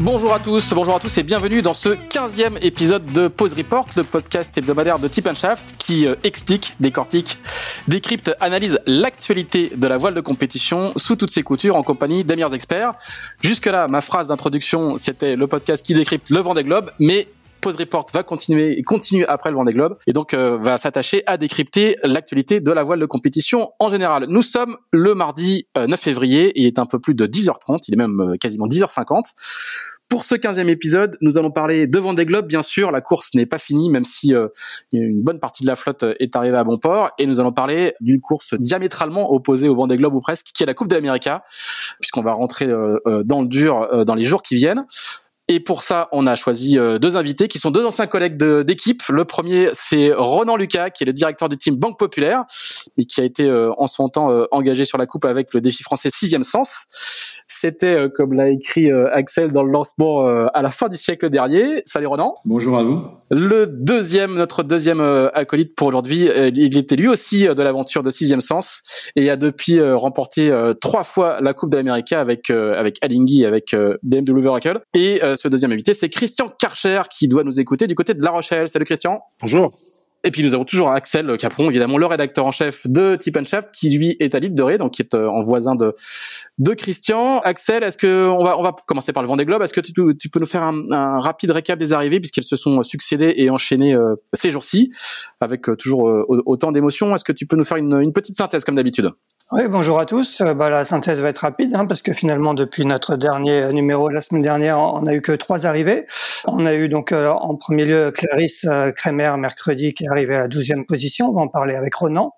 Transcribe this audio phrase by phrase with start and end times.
[0.00, 3.86] Bonjour à tous, bonjour à tous et bienvenue dans ce 15e épisode de Pause Report,
[3.96, 7.38] le podcast hebdomadaire de Tip Shaft qui euh, explique, décortique,
[7.88, 12.36] décrypte, analyse l'actualité de la voile de compétition sous toutes ses coutures en compagnie des
[12.52, 12.92] experts.
[13.40, 17.28] Jusque-là, ma phrase d'introduction, c'était le podcast qui décrypte le vent des globes, mais
[17.66, 21.24] Pause Report va continuer et continue après le Vendée Globe et donc euh, va s'attacher
[21.26, 24.26] à décrypter l'actualité de la voile de compétition en général.
[24.28, 27.94] Nous sommes le mardi 9 euh, février, il est un peu plus de 10h30, il
[27.94, 29.32] est même euh, quasiment 10h50.
[30.08, 32.92] Pour ce 15e épisode, nous allons parler de Vendée Globe, bien sûr.
[32.92, 34.32] La course n'est pas finie, même si
[34.92, 37.10] une bonne partie de la flotte est arrivée à bon port.
[37.18, 40.66] Et nous allons parler d'une course diamétralement opposée au Vendée Globe ou presque, qui est
[40.66, 41.28] la Coupe d'Amérique,
[41.98, 44.86] puisqu'on va rentrer dans le dur dans les jours qui viennent.
[45.48, 49.02] Et pour ça, on a choisi euh, deux invités qui sont deux anciens collègues d'équipe.
[49.08, 52.44] Le premier, c'est Ronan Lucas, qui est le directeur du team Banque Populaire,
[52.96, 55.60] et qui a été euh, en son temps euh, engagé sur la coupe avec le
[55.60, 56.86] défi français sixième sens.
[57.46, 61.80] C'était, comme l'a écrit Axel dans le lancement, à la fin du siècle dernier.
[61.86, 62.34] Salut Ronan.
[62.44, 63.06] Bonjour à vous.
[63.30, 65.00] Le deuxième, notre deuxième
[65.34, 68.82] acolyte pour aujourd'hui, il était lui aussi de l'aventure de sixième sens
[69.16, 74.80] et a depuis remporté trois fois la Coupe d'Amérique avec avec Alinghi avec BMW Oracle.
[74.94, 78.30] Et ce deuxième invité, c'est Christian Karcher qui doit nous écouter du côté de La
[78.30, 78.68] Rochelle.
[78.68, 79.20] Salut Christian.
[79.40, 79.76] Bonjour.
[80.26, 83.68] Et puis nous avons toujours Axel Capron, évidemment le rédacteur en chef de Tip Shaft,
[83.72, 85.94] qui lui est à l'île de Ré, donc qui est euh, en voisin de
[86.58, 87.38] de Christian.
[87.40, 89.62] Axel, est-ce que on va on va commencer par le Vendée Globe.
[89.62, 89.92] Est-ce que tu,
[90.28, 94.16] peux nous faire un, rapide récap des arrivées puisqu'elles se sont succédées et enchaînées euh,
[94.32, 94.90] ces jours-ci
[95.40, 97.14] avec euh, toujours autant d'émotions.
[97.14, 99.12] Est-ce que tu peux nous faire une petite synthèse comme d'habitude?
[99.52, 100.40] Oui, bonjour à tous.
[100.40, 104.08] Euh, bah, la synthèse va être rapide hein, parce que finalement, depuis notre dernier numéro
[104.08, 106.04] de la semaine dernière, on n'a eu que trois arrivées.
[106.46, 110.34] On a eu donc euh, en premier lieu Clarisse euh, Kremer mercredi qui est arrivée
[110.34, 111.28] à la douzième position.
[111.28, 112.34] On va en parler avec Ronan.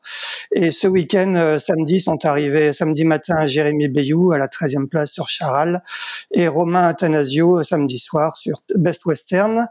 [0.53, 5.29] Et ce week-end, samedi, sont arrivés samedi matin Jérémy Bayou à la treizième place sur
[5.29, 5.83] Charal
[6.31, 9.67] et Romain Athanasio samedi soir sur Best Western.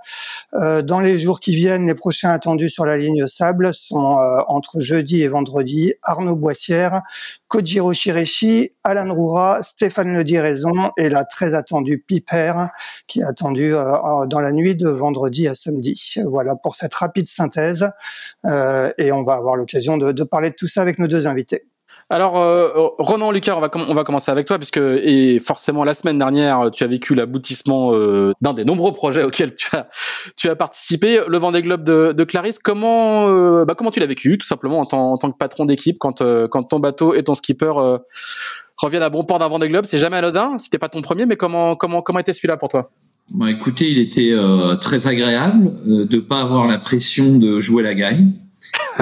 [0.54, 5.24] dans les jours qui viennent, les prochains attendus sur la ligne sable sont entre jeudi
[5.24, 7.02] et vendredi Arnaud Boissière,
[7.48, 12.54] Kojiro Shireshi, Alan Roura, Stéphane Le Diraison et la très attendue Piper
[13.08, 16.16] qui est attendue euh, dans la nuit de vendredi à samedi.
[16.26, 17.90] Voilà pour cette rapide synthèse
[18.46, 21.28] euh, et on va avoir l'occasion de, de parler de tout ça avec nos deux
[21.28, 21.66] invités.
[22.10, 22.70] Alors, euh,
[23.00, 26.70] Ronan Lucas, on va, on va commencer avec toi, puisque et forcément la semaine dernière,
[26.72, 29.90] tu as vécu l'aboutissement euh, d'un des nombreux projets auxquels tu as,
[30.38, 32.60] tu as participé, le Vendée Globe de, de Clarisse.
[32.60, 35.66] Comment, euh, bah, comment tu l'as vécu, tout simplement en tant, en tant que patron
[35.66, 37.74] d'équipe, quand, euh, quand ton bateau et ton skipper
[38.78, 39.84] reviennent à bon port d'un Vendée Globe?
[39.84, 40.58] C'est jamais anodin.
[40.60, 42.90] C'était pas ton premier, mais comment, comment, comment était celui-là pour toi?
[43.32, 44.34] Bon, écoutez, il était
[44.80, 48.32] très agréable de pas avoir la pression de jouer la gagne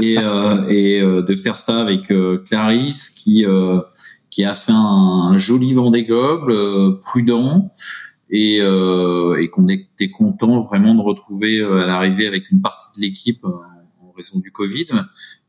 [0.02, 3.46] et, euh, et euh, de faire ça avec euh, Clarisse qui
[4.30, 6.06] qui a fait un, joli vent des
[7.02, 7.72] prudent
[8.30, 13.46] et, et qu'on était content vraiment de retrouver à l'arrivée avec une partie de l'équipe
[13.46, 14.88] en raison du Covid.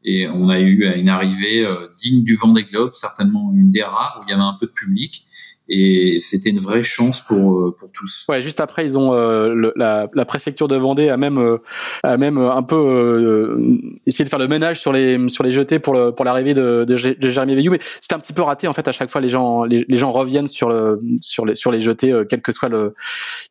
[0.04, 1.66] Et on a eu une arrivée
[1.98, 4.66] digne du vent des Globes, certainement une des rares où il y avait un peu
[4.66, 5.26] de public
[5.68, 8.24] et c'était une vraie chance pour euh, pour tous.
[8.28, 11.58] Ouais, juste après ils ont euh, le, la, la, préfecture de Vendée a même euh,
[12.04, 15.80] a même un peu euh, essayé de faire le ménage sur les sur les jetés
[15.80, 18.68] pour le pour l'arrivée de, de, de Jérémy Veillou mais c'était un petit peu raté
[18.68, 21.56] en fait à chaque fois les gens les, les gens reviennent sur le sur les
[21.56, 22.94] sur les jetés quel que soit le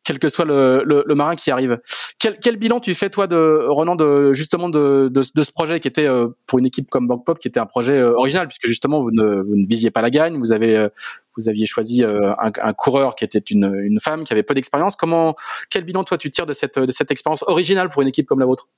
[0.02, 1.78] quel que soit le, le, le, marin qui arrive.
[2.18, 5.80] Quel quel bilan tu fais toi de Ronan de justement de de, de ce projet
[5.80, 6.08] qui était
[6.46, 9.42] pour une équipe comme Bank Pop qui était un projet original puisque justement vous ne
[9.42, 10.88] vous ne visiez pas la gagne, vous avez
[11.36, 14.96] vous aviez choisi euh, un, coureur qui était une, femme qui avait peu d'expérience.
[14.96, 15.36] Comment,
[15.70, 18.68] quel bilan toi tu tires de cette, expérience originale pour une équipe comme la vôtre?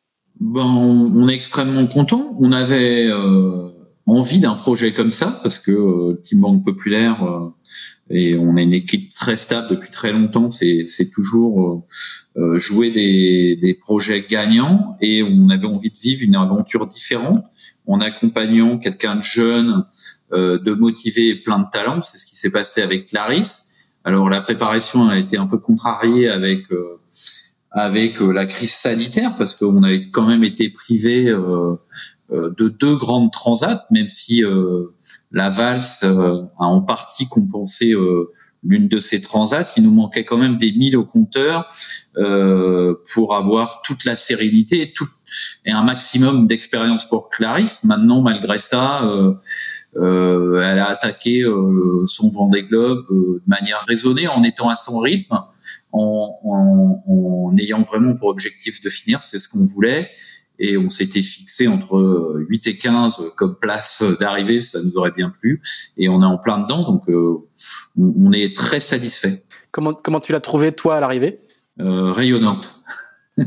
[0.41, 2.37] Ben, on, est extrêmement content.
[2.41, 3.71] On avait euh,
[4.07, 7.27] envie d'un projet comme ça parce que euh, Team Bank Populaire
[8.11, 10.51] et on a une équipe très stable depuis très longtemps.
[10.51, 11.85] C'est, toujours
[12.55, 17.45] jouer des, projets gagnants et on avait envie de vivre une aventure différente
[17.87, 19.85] en accompagnant quelqu'un de jeune
[20.33, 22.01] de motiver plein de talents.
[22.01, 23.91] C'est ce qui s'est passé avec Clarisse.
[24.05, 27.01] Alors la préparation a été un peu contrariée avec euh,
[27.71, 31.27] avec euh, la crise sanitaire parce qu'on avait quand même été privé
[32.31, 34.43] de deux grandes transats, même si
[35.33, 37.95] la valse a en partie compensé
[38.63, 39.67] l'une de ces transats.
[39.77, 41.69] Il nous manquait quand même des 1000 au compteur
[42.17, 45.09] euh, pour avoir toute la sérénité et, tout,
[45.65, 47.85] et un maximum d'expérience pour Clarisse.
[47.85, 49.35] Maintenant, malgré ça, euh,
[49.97, 54.77] euh, elle a attaqué euh, son Vendée Globe euh, de manière raisonnée, en étant à
[54.77, 55.39] son rythme,
[55.93, 60.11] en, en, en ayant vraiment pour objectif de finir, c'est ce qu'on voulait
[60.59, 65.31] et on s'était fixé entre 8 et 15 comme place d'arrivée, ça nous aurait bien
[65.31, 65.63] plu,
[65.97, 67.37] et on est en plein dedans, donc euh,
[67.97, 69.45] on est très satisfait.
[69.71, 71.41] Comment, comment tu l'as trouvé toi à l'arrivée?
[71.81, 72.81] Euh, Rayonnante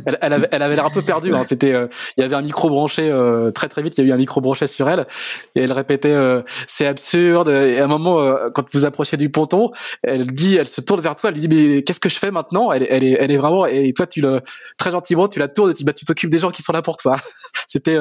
[0.06, 1.34] elle, elle, avait, elle l'air un peu perdue.
[1.34, 1.44] Hein.
[1.46, 3.98] C'était, euh, il y avait un micro branché euh, très très vite.
[3.98, 5.06] Il y a eu un micro branché sur elle
[5.56, 7.50] et elle répétait euh, c'est absurde.
[7.50, 9.72] Et à un moment, euh, quand vous approchez du ponton,
[10.04, 12.72] elle dit, elle se tourne vers toi, elle dit mais qu'est-ce que je fais maintenant?
[12.72, 14.42] Elle, elle est, elle est vraiment et toi tu le
[14.78, 16.82] très gentiment tu la tournes et tu bah, tu t'occupes des gens qui sont là
[16.82, 17.16] pour toi.
[17.68, 17.98] C'était,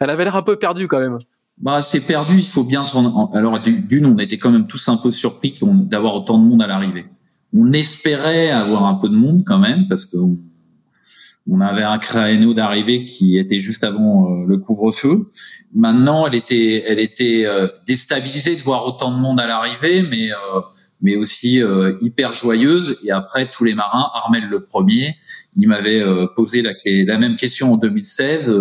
[0.00, 1.18] elle avait l'air un peu perdue quand même.
[1.58, 2.38] Bah, c'est perdu.
[2.38, 3.30] Il faut bien s'en.
[3.32, 6.66] Alors d'une, on était quand même tous un peu surpris d'avoir autant de monde à
[6.66, 7.06] l'arrivée.
[7.54, 10.16] On espérait avoir un peu de monde quand même parce que
[11.50, 15.28] on avait un créneau d'arrivée qui était juste avant euh, le couvre-feu.
[15.74, 20.30] Maintenant, elle était, elle était euh, déstabilisée de voir autant de monde à l'arrivée, mais
[20.30, 20.60] euh,
[21.04, 21.60] mais aussi
[22.00, 22.96] hyper joyeuse.
[23.04, 25.16] Et après, tous les marins, Armel le premier,
[25.56, 26.00] il m'avait
[26.36, 28.54] posé la, la, même question en 2016.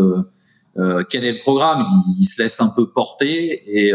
[1.07, 1.85] quel est le programme?
[1.87, 3.93] Il, il, se laisse un peu porter et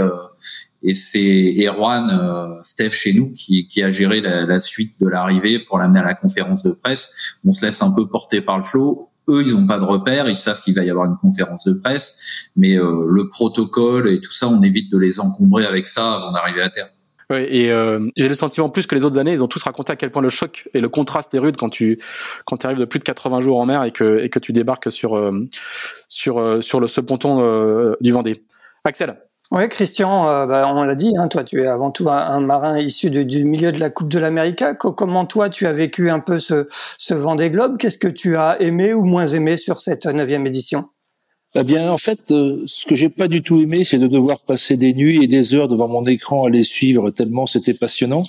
[0.82, 5.08] et c'est Erwan euh, Steph chez nous qui, qui a géré la, la suite de
[5.08, 7.38] l'arrivée pour l'amener à la conférence de presse.
[7.44, 9.10] On se laisse un peu porter par le flot.
[9.28, 11.72] Eux, ils n'ont pas de repères, ils savent qu'il va y avoir une conférence de
[11.72, 16.14] presse, mais euh, le protocole et tout ça, on évite de les encombrer avec ça
[16.14, 16.90] avant d'arriver à terre.
[17.28, 19.92] Oui, et euh, j'ai le sentiment plus que les autres années, ils ont tous raconté
[19.92, 22.00] à quel point le choc et le contraste est rude quand tu
[22.44, 24.92] quand arrives de plus de 80 jours en mer et que et que tu débarques
[24.92, 25.44] sur euh,
[26.06, 28.44] sur euh, sur le ce ponton du Vendée.
[28.84, 29.18] Axel.
[29.52, 32.78] Oui, Christian, euh, bah, on l'a dit, hein, toi, tu es avant tout un, marin
[32.78, 34.64] issu du milieu de la Coupe de l'Amérique.
[34.78, 36.66] Comment toi, tu as vécu un peu ce,
[36.98, 37.76] ce Vendée Globe?
[37.78, 40.88] Qu'est-ce que tu as aimé ou moins aimé sur cette neuvième édition?
[41.54, 44.40] Eh bien, en fait, euh, ce que j'ai pas du tout aimé, c'est de devoir
[44.46, 48.24] passer des nuits et des heures devant mon écran à les suivre tellement c'était passionnant.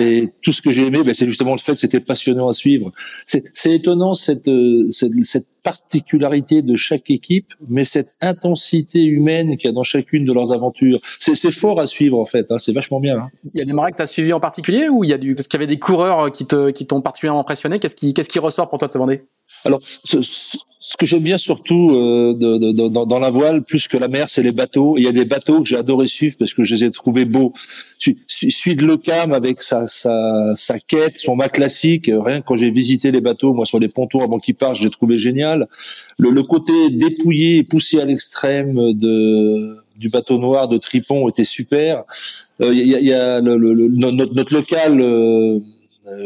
[0.00, 2.52] Et tout ce que j'ai aimé, ben, c'est justement le fait que c'était passionnant à
[2.52, 2.90] suivre.
[3.26, 9.66] C'est étonnant cette, euh, cette, cette particularité de chaque équipe, mais cette intensité humaine qu'il
[9.66, 10.98] y a dans chacune de leurs aventures.
[11.20, 13.18] C'est fort à suivre en fait, hein, c'est vachement bien.
[13.18, 13.30] Hein.
[13.54, 15.18] Il y a des marins que tu as suivis en particulier ou il y a
[15.18, 18.14] du, parce qu'il y avait des coureurs qui te qui t'ont particulièrement impressionné Qu'est-ce qui
[18.14, 19.22] qu'est-ce qui ressort pour toi de ce Vendée?
[19.64, 20.56] Alors, ce, ce
[20.96, 24.28] que j'aime bien surtout euh, de, de, de, dans, la voile, plus que la mer,
[24.28, 24.98] c'est les bateaux.
[24.98, 27.24] Il y a des bateaux que j'ai adoré suivre parce que je les ai trouvés
[27.24, 27.52] beaux.
[27.98, 32.70] Celui de Locam avec sa, sa, sa quête, son mât classique, rien que quand j'ai
[32.70, 35.66] visité les bateaux, moi sur les pontons avant qu'ils partent, je l'ai trouvé génial.
[36.18, 41.44] Le, le côté dépouillé et poussé à l'extrême de du bateau noir de Tripon était
[41.44, 42.04] super.
[42.60, 45.60] Euh, il y, a, y a le, le, notre, notre, local euh, euh,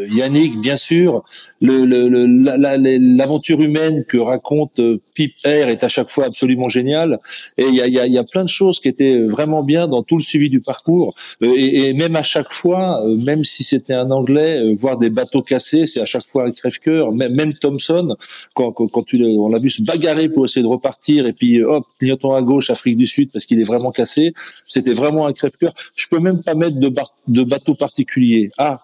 [0.08, 1.22] Yannick, bien sûr,
[1.60, 7.18] l'aventure humaine que raconte euh, Pip Air est à chaque fois absolument géniale.
[7.56, 9.86] Et il y a, y, a, y a, plein de choses qui étaient vraiment bien
[9.86, 11.14] dans tout le suivi du parcours.
[11.42, 15.86] Euh, et, même à chaque fois, même si c'était un Anglais, voir des bateaux cassés,
[15.86, 17.12] c'est à chaque fois un crève-cœur.
[17.12, 18.16] Même, même Thompson,
[18.54, 21.62] quand, quand, quand tu, on l'a vu se bagarrer pour essayer de repartir, et puis
[21.62, 24.32] hop, clignotant à gauche, Afrique du Sud, parce qu'il est vraiment cassé,
[24.66, 25.72] c'était vraiment un crève-cœur.
[25.94, 26.92] Je peux même pas mettre de,
[27.28, 28.50] de bateau particulier.
[28.58, 28.78] Ah,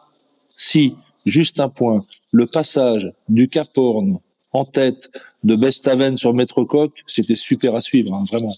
[0.57, 0.97] si,
[1.27, 4.19] juste un point, le passage du Cap Horn
[4.53, 5.11] en tête
[5.43, 6.35] de Bestaven sur
[6.69, 8.55] Coq, c'était super à suivre, hein, vraiment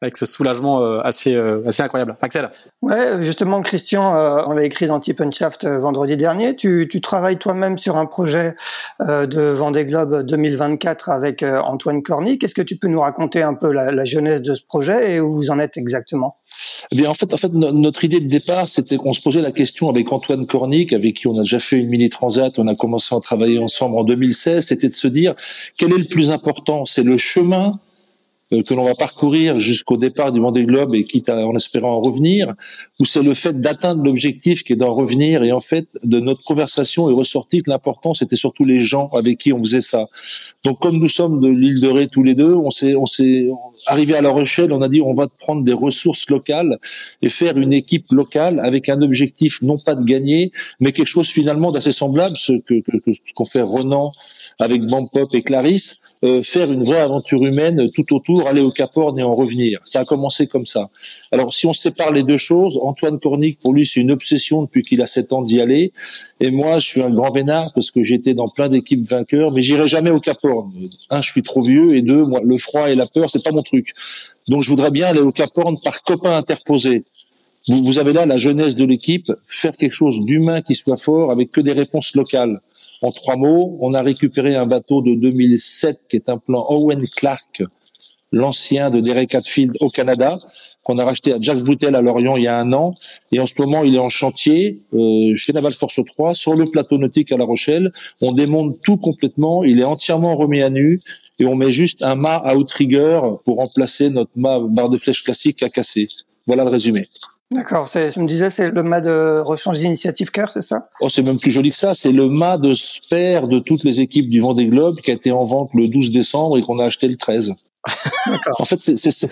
[0.00, 2.16] avec ce soulagement euh, assez euh, assez incroyable.
[2.22, 2.50] Axel.
[2.82, 6.54] Ouais, justement, Christian, euh, on l'a écrit dans Tip Shaft vendredi dernier.
[6.54, 8.54] Tu, tu travailles toi-même sur un projet
[9.00, 12.38] de Vendée Globe 2024 avec Antoine Corny.
[12.38, 15.20] Qu'est-ce que tu peux nous raconter un peu la, la genèse de ce projet et
[15.20, 16.36] où vous en êtes exactement?
[16.92, 19.52] Eh bien, en fait, en fait, notre idée de départ, c'était qu'on se posait la
[19.52, 22.74] question avec Antoine Cornic, avec qui on a déjà fait une mini transat, on a
[22.74, 25.34] commencé à travailler ensemble en 2016, c'était de se dire
[25.76, 27.78] quel est le plus important, c'est le chemin
[28.50, 32.00] que l'on va parcourir jusqu'au départ du Vendée Globe et quitte à, en espérant en
[32.00, 32.54] revenir,
[32.98, 36.42] ou c'est le fait d'atteindre l'objectif qui est d'en revenir et en fait de notre
[36.42, 40.06] conversation est ressorti que l'important c'était surtout les gens avec qui on faisait ça.
[40.64, 43.48] Donc comme nous sommes de l'île de Ré tous les deux, on s'est on s'est
[43.86, 46.78] arrivé à La Rochelle, on a dit on va prendre des ressources locales
[47.20, 51.28] et faire une équipe locale avec un objectif non pas de gagner, mais quelque chose
[51.28, 52.82] finalement d'assez semblable ce que
[53.34, 54.10] qu'on fait Renan
[54.58, 58.90] avec Bampop et Clarisse euh, faire une vraie aventure humaine tout autour, aller au Cap
[58.96, 59.80] Horn et en revenir.
[59.84, 60.90] Ça a commencé comme ça.
[61.30, 64.82] Alors si on sépare les deux choses, Antoine Cornic, pour lui, c'est une obsession depuis
[64.82, 65.92] qu'il a sept ans d'y aller.
[66.40, 69.62] Et moi, je suis un grand vénard parce que j'étais dans plein d'équipes vainqueurs, mais
[69.62, 70.72] j'irai jamais au Cap Horn.
[71.10, 73.52] Un, je suis trop vieux, et deux, moi, le froid et la peur, c'est pas
[73.52, 73.92] mon truc.
[74.48, 77.04] Donc je voudrais bien aller au Cap Horn par copain interposé.
[77.68, 81.50] vous avez là la jeunesse de l'équipe, faire quelque chose d'humain qui soit fort avec
[81.50, 82.60] que des réponses locales.
[83.00, 87.06] En trois mots, on a récupéré un bateau de 2007 qui est un plan Owen
[87.06, 87.62] Clark,
[88.32, 90.38] l'ancien de Derek Hatfield au Canada,
[90.82, 92.94] qu'on a racheté à Jack Boutel à Lorient il y a un an.
[93.30, 96.64] Et en ce moment, il est en chantier euh, chez Naval Force 3, sur le
[96.64, 97.92] plateau nautique à La Rochelle.
[98.20, 99.62] On démonte tout complètement.
[99.62, 101.00] Il est entièrement remis à nu
[101.38, 105.22] et on met juste un mât à outrigger pour remplacer notre mât barre de flèche
[105.22, 106.08] classique à casser.
[106.48, 107.06] Voilà le résumé.
[107.50, 110.90] D'accord, tu me disais c'est le mât de rechange d'initiative cœur, c'est ça?
[111.00, 114.00] Oh, c'est même plus joli que ça, c'est le mât de spare de toutes les
[114.00, 116.84] équipes du Vendée Globe qui a été en vente le 12 décembre et qu'on a
[116.84, 117.54] acheté le 13.
[118.58, 119.26] en fait, c'est,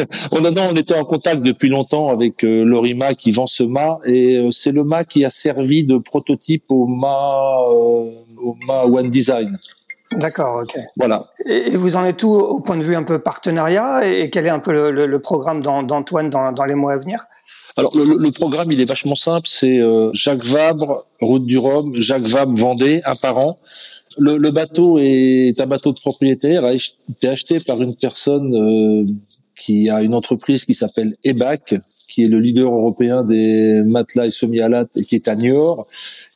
[0.32, 4.38] on, on était en contact depuis longtemps avec euh, Lorima qui vend ce mât et
[4.38, 9.10] euh, c'est le mât qui a servi de prototype au mât, euh, au mât One
[9.10, 9.58] Design.
[10.16, 10.78] D'accord, ok.
[10.96, 11.26] Voilà.
[11.46, 14.50] Et, vous en êtes tout au point de vue un peu partenariat et, quel est
[14.50, 17.26] un peu le, programme d'Antoine dans, dans, les mois à venir?
[17.76, 22.22] Alors le, programme il est vachement simple, c'est euh, Jacques Vabre, route du Rhum, Jacques
[22.22, 23.58] Vabre, Vendée, un par an.
[24.18, 29.06] Le, le, bateau est un bateau de propriétaire, a été acheté par une personne euh,
[29.56, 31.76] qui a une entreprise qui s'appelle EBAC,
[32.12, 35.86] qui est le leader européen des matelas et semi-alates et qui est à Niort.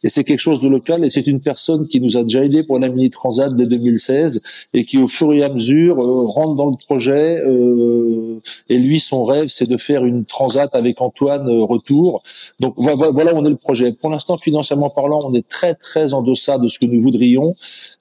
[0.03, 2.63] Et c'est quelque chose de local et c'est une personne qui nous a déjà aidé
[2.63, 4.43] pour la mini transat dès 2016
[4.73, 7.41] et qui au fur et à mesure euh, rentre dans le projet.
[7.41, 12.23] Euh, et lui, son rêve, c'est de faire une transat avec Antoine euh, retour.
[12.61, 13.93] Donc voilà, on est le projet.
[13.93, 17.55] Pour l'instant, financièrement parlant, on est très très en deçà de ce que nous voudrions,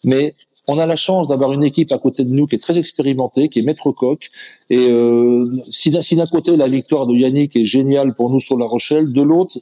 [0.03, 0.33] mais
[0.67, 3.49] on a la chance d'avoir une équipe à côté de nous qui est très expérimentée,
[3.49, 4.29] qui est maître coq.
[4.69, 8.65] Et euh, si d'un côté la victoire de Yannick est géniale pour nous sur La
[8.65, 9.59] Rochelle, de l'autre,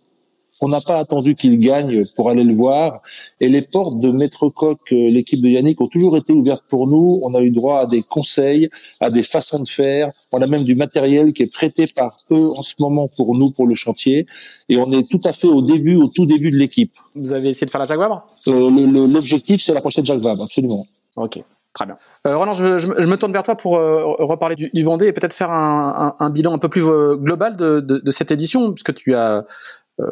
[0.63, 3.01] on n'a pas attendu qu'il gagne pour aller le voir.
[3.41, 6.88] Et les portes de Maître Coq, euh, l'équipe de Yannick, ont toujours été ouvertes pour
[6.88, 7.20] nous.
[7.24, 8.70] On a eu droit à des conseils,
[9.01, 10.12] à des façons de faire.
[10.32, 13.51] On a même du matériel qui est prêté par eux en ce moment pour nous,
[13.51, 14.25] pour le chantier.
[14.70, 16.93] Et on est tout à fait au début, au tout début de l'équipe.
[17.15, 18.25] Vous avez essayé de faire la Jacques Vabre?
[18.48, 20.88] Euh, L'objectif, c'est la prochaine Jacques Vabre, absolument.
[21.17, 21.43] Ok.
[21.74, 21.98] Très bien.
[22.27, 25.12] Euh, Roland, je, je, me tourne vers toi pour euh, reparler du, du, Vendée et
[25.12, 26.84] peut-être faire un, un, un, bilan un peu plus
[27.17, 29.43] global de, de, de, cette édition, puisque tu as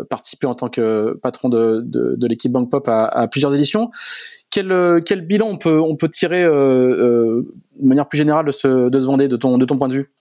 [0.09, 3.91] participé en tant que patron de, de, l'équipe Bank Pop à, plusieurs éditions.
[4.49, 7.41] Quel, euh, quel bilan on peut, on peut tirer euh,
[7.79, 9.93] de manière plus générale de ce, de ce Vendée, de ton, de ton point de
[9.93, 10.11] vue?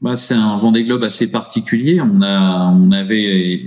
[0.00, 2.00] Bah, C'est un Vendée Globe assez particulier.
[2.00, 3.62] On, a, on avait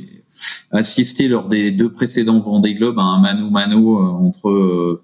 [0.72, 5.02] assisté lors des deux précédents Vendée Globe à un mano-mano entre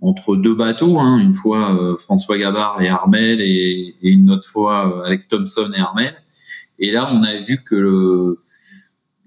[0.00, 5.02] entre deux bateaux, hein, une fois François Gabard et Armel et, et, une autre fois
[5.06, 6.12] Alex Thompson et Armel.
[6.78, 8.38] Et là, on a vu que le,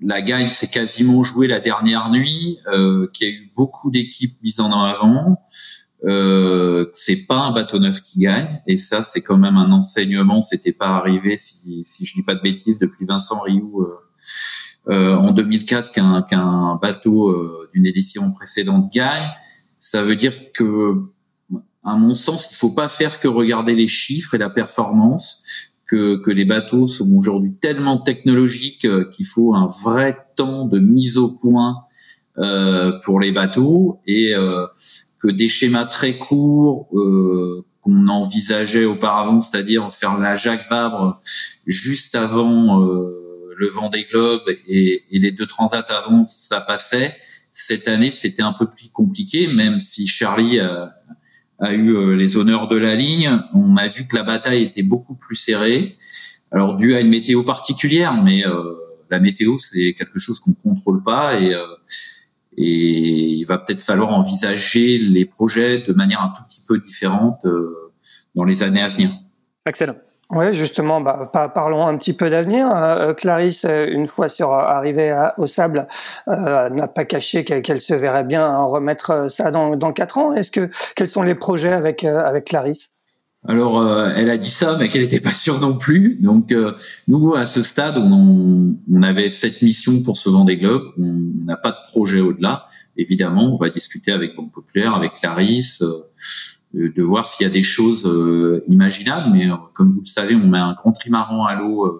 [0.01, 4.37] la gagne s'est quasiment jouée la dernière nuit, euh, qu'il y a eu beaucoup d'équipes
[4.43, 5.39] mises en avant.
[6.05, 10.41] Euh, c'est pas un bateau neuf qui gagne, et ça c'est quand même un enseignement.
[10.41, 13.97] C'était pas arrivé, si, si je dis pas de bêtises, depuis Vincent Rioux euh,
[14.89, 19.29] euh en 2004 qu'un bateau euh, d'une édition précédente gagne.
[19.79, 20.95] Ça veut dire que,
[21.83, 25.43] à mon sens, il faut pas faire que regarder les chiffres et la performance
[25.87, 30.79] que, que les bateaux sont aujourd'hui tellement technologiques euh, qu'il faut un vrai temps de
[30.79, 31.77] mise au point
[32.37, 34.67] euh, pour les bateaux et euh,
[35.19, 36.89] que des schémas très courts
[37.81, 41.19] qu'on envisageait auparavant, c'est-à-dire faire la Jacques Vabre
[41.65, 47.15] juste avant le vent des globes et, et, les deux transats avant, ça passait.
[47.51, 50.93] Cette année, c'était un peu plus compliqué, même si Charlie a,
[51.59, 53.41] a eu euh, les honneurs de la ligne.
[53.53, 55.95] On a vu que la bataille était beaucoup plus serrée.
[56.51, 58.73] Alors dû à une météo particulière, mais euh,
[59.09, 61.65] la météo c'est quelque chose qu'on contrôle pas et euh,
[62.59, 67.45] et il va peut-être falloir envisager les projets de manière un tout petit peu différente
[68.33, 69.11] dans les années à venir.
[69.63, 69.95] Excellent.
[70.29, 72.69] Oui, justement, bah, parlons un petit peu d'avenir.
[72.75, 75.87] Euh, Clarisse, euh, une fois euh, arrivée au sable,
[76.27, 80.33] n'a pas caché qu'elle se verrait bien remettre ça dans, dans quatre ans.
[80.33, 82.89] Est-ce que quels sont les projets avec avec Clarisse?
[83.47, 83.85] Alors,
[84.17, 86.17] elle a dit ça, mais qu'elle n'était pas sûre non plus.
[86.21, 86.53] Donc,
[87.07, 90.91] nous, à ce stade, on, on avait cette mission pour ce des globes.
[90.99, 92.65] On n'a pas de projet au-delà.
[92.97, 95.83] Évidemment, on va discuter avec Banque Populaire, avec Clarisse
[96.77, 99.31] de, voir s'il y a des choses euh, imaginables.
[99.31, 101.99] Mais euh, comme vous le savez, on met un grand trimaran à l'eau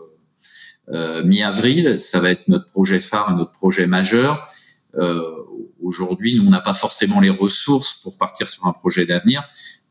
[0.89, 2.00] euh, mi-avril.
[2.00, 4.46] Ça va être notre projet phare, notre projet majeur.
[5.84, 9.43] Aujourd'hui, nous, on n'a pas forcément les ressources pour partir sur un projet d'avenir,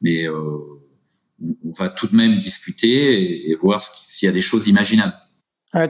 [0.02, 5.14] mais on va tout de même discuter et, voir s'il y a des choses imaginables.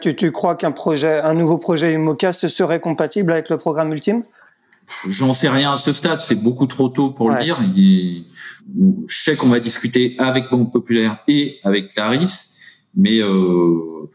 [0.03, 4.23] tu, tu crois qu'un projet, un nouveau projet Imocast serait compatible avec le programme ultime?
[5.09, 7.59] J'en sais rien à ce stade, c'est beaucoup trop tôt pour le dire.
[7.63, 12.55] je sais qu'on va discuter avec Banque Populaire et avec Clarisse,
[12.95, 14.09] mais euh,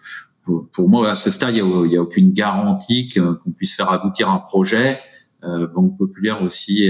[0.71, 4.29] pour, moi, à ce stade, il n'y a, a, aucune garantie qu'on puisse faire aboutir
[4.29, 4.99] un projet.
[5.43, 6.89] Euh, Banque Populaire aussi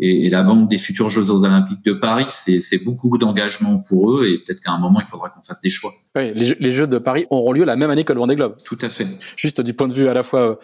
[0.00, 4.26] et, et, la Banque des futurs Jeux olympiques de Paris, c'est beaucoup d'engagement pour eux
[4.26, 5.92] et peut-être qu'à un moment, il faudra qu'on fasse des choix.
[6.16, 8.56] Oui, les, les, Jeux de Paris auront lieu la même année que le Vendée Globe.
[8.64, 9.06] Tout à fait.
[9.36, 10.58] Juste du point de vue à la fois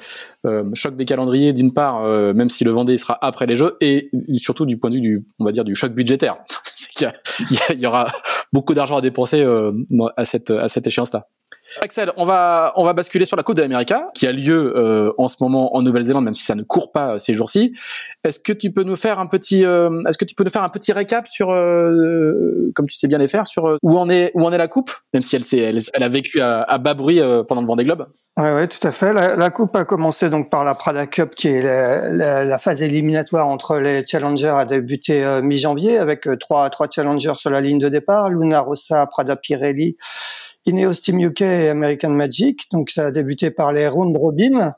[0.47, 3.76] euh, choc des calendriers d'une part, euh, même si le Vendée sera après les Jeux,
[3.81, 6.37] et surtout du point de vue du, on va dire, du choc budgétaire.
[6.64, 7.09] c'est qu'il
[7.50, 8.07] y, y, aura
[8.52, 9.71] beaucoup d'argent à dépenser euh,
[10.16, 11.26] à cette à cette échéance-là.
[11.80, 15.12] Axel, on va on va basculer sur la Coupe de l'Amérique qui a lieu euh,
[15.18, 17.73] en ce moment en Nouvelle-Zélande, même si ça ne court pas euh, ces jours-ci.
[18.25, 20.62] Est-ce que tu peux nous faire un petit euh, est-ce que tu peux nous faire
[20.62, 24.45] un petit récap sur comme tu sais bien les faire sur où en est où
[24.45, 27.21] en est la Coupe, même si elle elle, elle, a vécu à, à bas bruit
[27.49, 28.06] pendant le Vendée Globe?
[28.37, 29.12] Oui, ouais, tout à fait.
[29.12, 32.83] La, la, Coupe a commencé donc par la Prada Cup, qui est la, la, phase
[32.83, 37.88] éliminatoire entre les challengers, a débuté mi-janvier avec trois trois challengers sur la ligne de
[37.88, 39.97] départ, Luna Rossa, Prada Pirelli
[40.66, 42.70] Ineos Team UK et American Magic.
[42.73, 44.75] Donc ça a débuté par les round robin.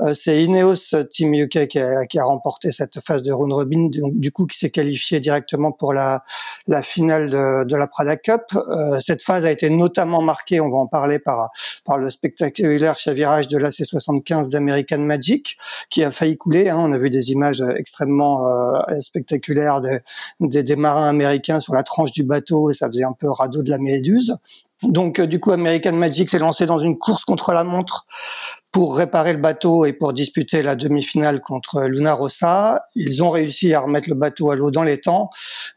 [0.00, 3.88] Euh, c'est Ineos Team UK qui a, qui a, remporté cette phase de round robin,
[3.88, 6.24] donc, du coup qui s'est qualifié directement pour la,
[6.66, 8.42] la finale de, de la Prada Cup.
[8.54, 11.50] Euh, cette phase a été notamment marquée, on va en parler par
[11.84, 15.58] par le spectaculaire chavirage de l'AC75 d'American Magic
[15.90, 16.68] qui a failli couler.
[16.68, 16.78] Hein.
[16.78, 22.12] On a vu des images extrêmement euh, spectaculaires des, des marins américains sur la tranche
[22.12, 24.36] du bateau et ça faisait un peu radeau de la méduse.
[24.82, 28.06] Donc, euh, du coup, American Magic s'est lancé dans une course contre la montre
[28.72, 32.86] pour réparer le bateau et pour disputer la demi-finale contre Luna Rossa.
[32.94, 35.28] Ils ont réussi à remettre le bateau à l'eau dans les temps,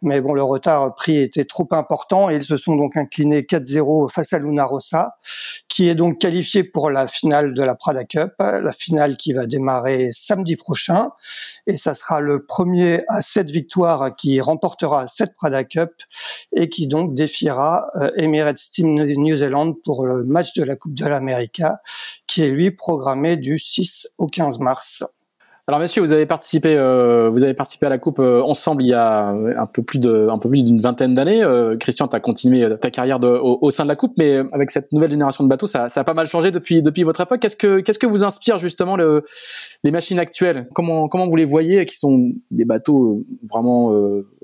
[0.01, 4.09] mais bon, le retard pris était trop important et ils se sont donc inclinés 4-0
[4.09, 5.17] face à Luna Rossa,
[5.67, 9.45] qui est donc qualifié pour la finale de la Prada Cup, la finale qui va
[9.45, 11.09] démarrer samedi prochain.
[11.67, 15.91] Et ça sera le premier à cette victoire qui remportera cette Prada Cup
[16.55, 20.93] et qui donc défiera euh, Emirates Team New Zealand pour le match de la Coupe
[20.93, 21.61] de l'Amérique,
[22.25, 25.03] qui est lui programmé du 6 au 15 mars.
[25.67, 28.89] Alors messieurs, vous avez participé, euh, vous avez participé à la coupe euh, ensemble il
[28.89, 31.43] y a un peu plus de, un peu plus d'une vingtaine d'années.
[31.43, 34.69] Euh, Christian, tu as continué ta carrière de, au, sein de la coupe, mais avec
[34.69, 37.39] cette nouvelle génération de bateaux, ça, ça a pas mal changé depuis depuis votre époque.
[37.39, 39.25] Qu'est-ce que qu'est-ce que vous inspire justement le,
[39.83, 40.67] les machines actuelles?
[40.75, 43.91] Comment comment vous les voyez Qui sont des bateaux vraiment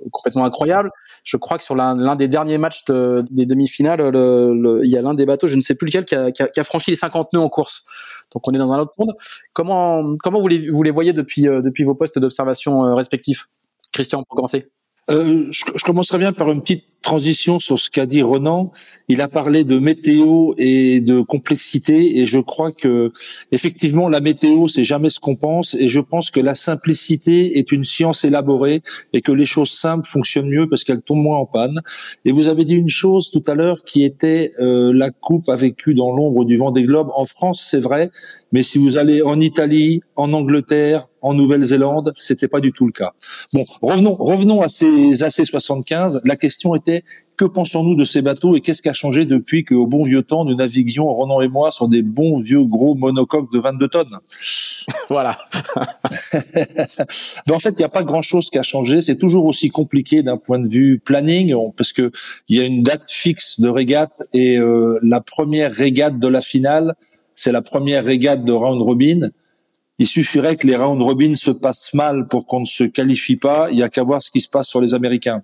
[0.09, 0.89] complètement incroyables?
[1.23, 5.27] Je crois que sur l'un des derniers matchs des demi-finales, il y a l'un des
[5.27, 7.33] bateaux, je ne sais plus lequel, qui a, qui a, qui a franchi les 50
[7.33, 7.85] nœuds en course.
[8.33, 9.13] Donc on est dans un autre monde.
[9.53, 13.47] Comment comment vous les voyez depuis euh, depuis vos postes d'observation euh, respectifs?
[13.91, 14.69] Christian, pour commencer.
[15.09, 18.71] Euh, je, commencerai bien par une petite transition sur ce qu'a dit Renan.
[19.07, 23.11] Il a parlé de météo et de complexité, et je crois que
[23.51, 27.71] effectivement la météo c'est jamais ce qu'on pense, et je pense que la simplicité est
[27.71, 28.81] une science élaborée
[29.13, 31.81] et que les choses simples fonctionnent mieux parce qu'elles tombent moins en panne.
[32.25, 35.55] Et vous avez dit une chose tout à l'heure qui était euh, la coupe a
[35.55, 38.11] vécu dans l'ombre du vent des globes en France, c'est vrai,
[38.51, 42.91] mais si vous allez en Italie, en Angleterre, en Nouvelle-Zélande, c'était pas du tout le
[42.91, 43.11] cas.
[43.53, 46.21] Bon, revenons, revenons à ces AC-75.
[46.25, 46.90] La question était
[47.41, 50.45] que pensons-nous de ces bateaux et qu'est-ce qui a changé depuis qu'au bon vieux temps
[50.45, 54.17] nous naviguions, Renan et moi, sur des bons vieux gros monocoques de 22 tonnes?
[55.09, 55.37] Voilà.
[56.33, 59.01] Mais en fait, il n'y a pas grand-chose qui a changé.
[59.01, 62.11] C'est toujours aussi compliqué d'un point de vue planning, parce que
[62.47, 66.41] il y a une date fixe de régate et euh, la première régate de la
[66.41, 66.95] finale,
[67.35, 69.29] c'est la première régate de round robin.
[70.01, 73.69] Il suffirait que les round robin se passent mal pour qu'on ne se qualifie pas.
[73.69, 75.43] Il y a qu'à voir ce qui se passe sur les Américains.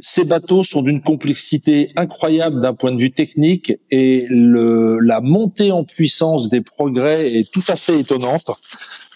[0.00, 5.72] Ces bateaux sont d'une complexité incroyable d'un point de vue technique et le, la montée
[5.72, 8.50] en puissance des progrès est tout à fait étonnante.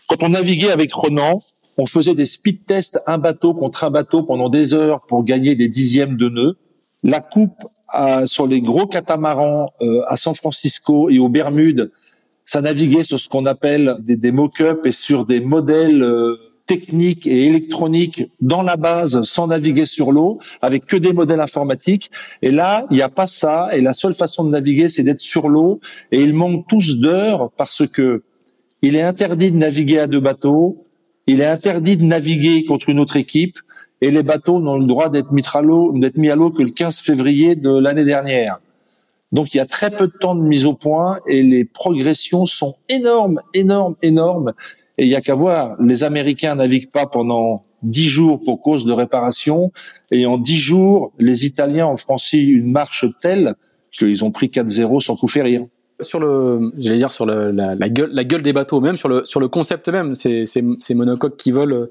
[0.08, 1.38] Quand on naviguait avec Renan,
[1.76, 5.56] on faisait des speed tests un bateau contre un bateau pendant des heures pour gagner
[5.56, 6.56] des dixièmes de nœuds.
[7.02, 7.66] La coupe
[8.24, 11.90] sur les gros catamarans euh, à San Francisco et aux Bermudes
[12.50, 16.34] ça naviguait sur ce qu'on appelle des, mock-ups et sur des modèles euh,
[16.66, 22.10] techniques et électroniques dans la base sans naviguer sur l'eau avec que des modèles informatiques.
[22.42, 23.68] Et là il n'y a pas ça.
[23.72, 25.78] Et la seule façon de naviguer c'est d'être sur l'eau.
[26.10, 28.24] Et ils manquent tous d'heures parce que
[28.82, 30.84] il est interdit de naviguer à deux bateaux.
[31.28, 33.60] Il est interdit de naviguer contre une autre équipe.
[34.00, 36.64] Et les bateaux n'ont le droit d'être mis à l'eau d'être mis à l'eau que
[36.64, 38.58] le 15 février de l'année dernière
[39.32, 42.46] donc il y a très peu de temps de mise au point et les progressions
[42.46, 44.52] sont énormes, énormes, énormes.
[44.98, 48.84] Et il y a qu'à voir, les Américains naviguent pas pendant dix jours pour cause
[48.84, 49.72] de réparation,
[50.10, 53.54] et en dix jours, les Italiens ont franchi une marche telle
[53.90, 55.64] qu'ils ont pris 4-0 sans coup férir
[56.02, 59.40] sur le, j'allais dire sur la, gueule, la gueule des bateaux, même sur le sur
[59.40, 61.86] le concept même, ces, ces, ces monocoques qui volent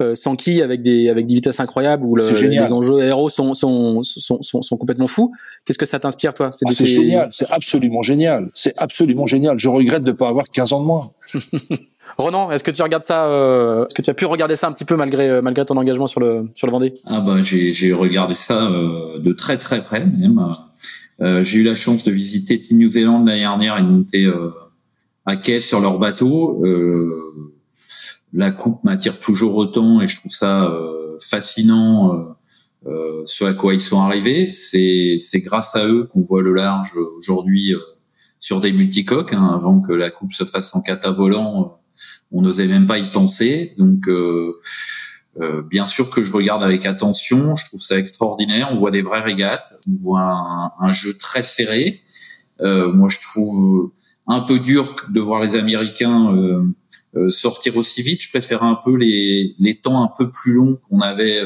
[0.00, 4.02] euh, Sankey avec des avec des vitesses incroyables où le, les enjeux aéros sont sont,
[4.02, 5.32] sont sont, sont complètement fous.
[5.64, 9.58] Qu'est-ce que ça t'inspire toi C'est ah, génial, c'est absolument génial, c'est absolument génial.
[9.58, 11.12] Je regrette de pas avoir 15 ans de moins.
[12.18, 14.72] Ronan, est-ce que tu regardes ça euh, Est-ce que tu as pu regarder ça un
[14.72, 16.94] petit peu malgré euh, malgré ton engagement sur le sur le Vendée?
[17.04, 20.52] Ah bah j'ai j'ai regardé ça euh, de très très près même.
[21.20, 23.78] Euh, j'ai eu la chance de visiter Team New Zealand l'année dernière.
[23.78, 24.26] Ils montaient
[25.24, 26.62] à quai sur leur bateau.
[28.32, 30.72] La coupe m'attire toujours autant et je trouve ça
[31.20, 32.36] fascinant.
[33.24, 36.94] ce à quoi ils sont arrivés, c'est c'est grâce à eux qu'on voit le large
[37.16, 37.74] aujourd'hui
[38.42, 39.32] sur des multicoques.
[39.32, 41.80] Hein, avant que la coupe se fasse en cata volant,
[42.32, 43.72] on n'osait même pas y penser.
[43.78, 44.58] Donc, euh,
[45.40, 47.54] euh, bien sûr que je regarde avec attention.
[47.54, 48.68] Je trouve ça extraordinaire.
[48.72, 49.78] On voit des vraies régates.
[49.88, 52.02] On voit un, jeu très serré.
[52.60, 53.92] Euh, moi, je trouve
[54.26, 56.34] un peu dur de voir les Américains
[57.28, 58.22] sortir aussi vite.
[58.22, 61.42] Je préfère un peu les, les temps un peu plus longs qu'on avait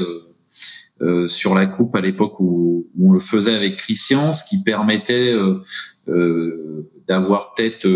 [1.27, 5.35] sur la coupe à l'époque où, on le faisait avec Christian, ce qui permettait
[7.09, 7.87] d'avoir peut-être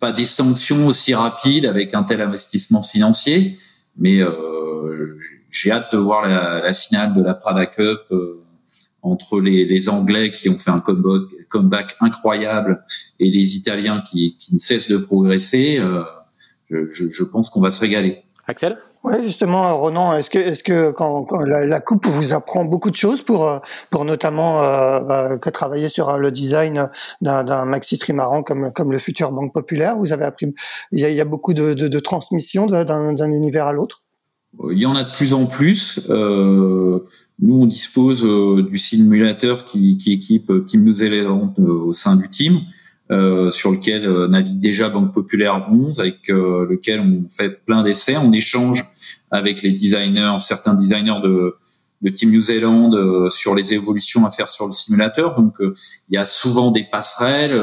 [0.00, 3.58] pas des sanctions aussi rapides avec un tel investissement financier,
[3.96, 5.16] mais euh,
[5.50, 8.42] j'ai hâte de voir la, la, finale de la Prada Cup euh,
[9.02, 12.82] entre les, les, Anglais qui ont fait un comeback, comeback incroyable
[13.18, 15.78] et les Italiens qui, qui ne cessent de progresser.
[15.78, 16.02] Euh,
[16.70, 18.22] je, je, pense qu'on va se régaler.
[18.46, 18.78] Axel?
[19.02, 22.90] Oui, justement, Ronan, est-ce que, est-ce que quand, quand la, la, coupe vous apprend beaucoup
[22.90, 26.90] de choses pour, euh, pour notamment euh, bah, travailler sur le design
[27.22, 30.52] d'un, maxi trimaran comme, comme le futur Banque Populaire Vous avez appris,
[30.92, 34.02] il y a, il y a beaucoup de, de, de transmission d'un, univers à l'autre?
[34.70, 36.00] Il y en a de plus en plus.
[36.10, 36.98] Euh,
[37.38, 42.28] nous, on dispose euh, du simulateur qui, qui équipe Team New Zealand au sein du
[42.28, 42.60] team.
[43.10, 47.82] Euh, sur lequel euh, navigue déjà Banque Populaire 11, avec euh, lequel on fait plein
[47.82, 48.84] d'essais, on échange
[49.32, 51.56] avec les designers, certains designers de,
[52.02, 52.90] de Team New Zealand
[53.28, 55.40] sur les évolutions à faire sur le simulateur.
[55.40, 57.60] Donc il y a souvent des passerelles.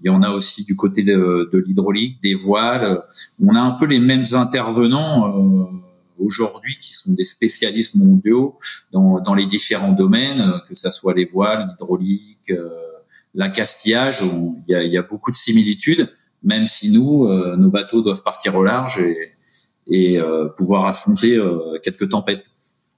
[0.00, 3.02] il y en a aussi du côté de, de l'hydraulique, des voiles.
[3.44, 5.70] On a un peu les mêmes intervenants
[6.18, 8.56] aujourd'hui qui sont des spécialistes mondiaux
[8.92, 12.52] dans, dans les différents domaines, que ça soit les voiles, l'hydraulique,
[13.38, 18.02] l'accastillage, il y a, y a, beaucoup de similitudes, même si nous, euh, nos bateaux
[18.02, 19.00] doivent partir au large
[19.86, 22.50] et, euh, pouvoir affronter euh, quelques tempêtes.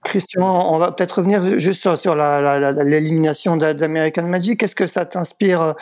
[0.02, 4.58] Christian, on va peut-être revenir juste sur, l'élimination d'American Magic.
[4.58, 5.74] Qu'est-ce que ça t'inspire,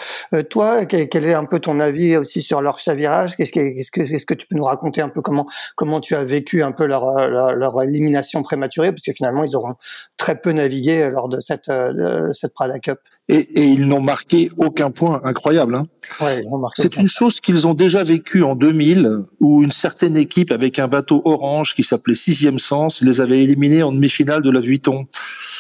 [0.51, 0.87] toi?
[0.87, 3.37] Quel, est un peu ton avis aussi sur leur chavirage?
[3.37, 6.65] Qu'est-ce que, est-ce que, tu peux nous raconter un peu comment comment tu as vécu
[6.65, 8.91] un peu leur, leur, élimination prématurée?
[8.91, 9.77] Parce que finalement, ils auront
[10.17, 14.51] très peu navigué lors de cette, de cette Prada Cup et, et ils n'ont marqué
[14.57, 15.75] aucun point incroyable.
[15.75, 15.87] Hein.
[16.21, 16.43] Ouais,
[16.75, 20.89] C'est une chose qu'ils ont déjà vécue en 2000, où une certaine équipe avec un
[20.89, 25.07] bateau orange qui s'appelait Sixième Sens les avait éliminés en demi-finale de la Vuitton.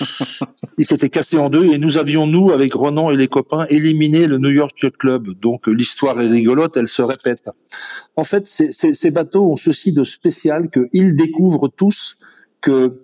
[0.79, 4.27] Ils s'étaient cassés en deux et nous avions, nous, avec Ronan et les copains, éliminé
[4.27, 5.29] le New York Yacht Club.
[5.39, 7.51] Donc l'histoire est rigolote, elle se répète.
[8.17, 12.17] En fait, ces bateaux ont ceci de spécial qu'ils découvrent tous
[12.61, 13.03] que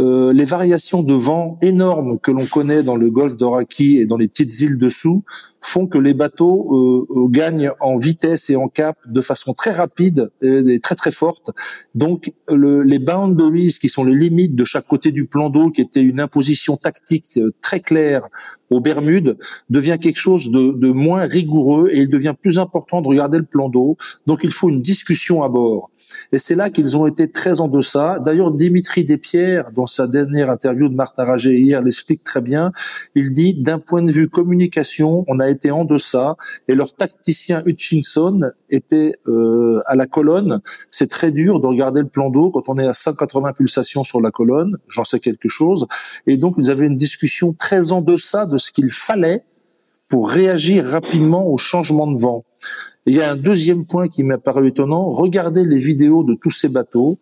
[0.00, 4.16] euh, les variations de vent énormes que l'on connaît dans le golfe d'Oraki et dans
[4.16, 5.22] les petites îles dessous
[5.60, 9.70] font que les bateaux euh, euh, gagnent en vitesse et en cap de façon très
[9.70, 11.50] rapide et, très très forte.
[11.94, 15.80] Donc le, les boundaries qui sont les limites de chaque côté du plan d'eau, qui
[15.80, 18.26] était une imposition tactique très claire
[18.70, 19.38] aux Bermudes,
[19.70, 23.44] devient quelque chose de, de moins rigoureux et il devient plus important de regarder le
[23.44, 23.96] plan d'eau.
[24.26, 25.90] Donc il faut une discussion à bord.
[26.32, 28.18] Et c'est là qu'ils ont été très en deçà.
[28.18, 32.72] D'ailleurs, Dimitri Despierres, dans sa dernière interview de Martin Raget hier, l'explique très bien.
[33.14, 36.36] Il dit, d'un point de vue communication, on a été en deçà.
[36.68, 40.60] Et leur tacticien Hutchinson était euh, à la colonne.
[40.90, 44.20] C'est très dur de regarder le plan d'eau quand on est à 180 pulsations sur
[44.20, 44.76] la colonne.
[44.88, 45.86] J'en sais quelque chose.
[46.26, 49.44] Et donc, ils avaient une discussion très en deçà de ce qu'il fallait
[50.08, 52.44] pour réagir rapidement au changement de vent
[53.06, 55.10] il y a un deuxième point qui m'a paru étonnant.
[55.10, 57.18] Regardez les vidéos de tous ces bateaux.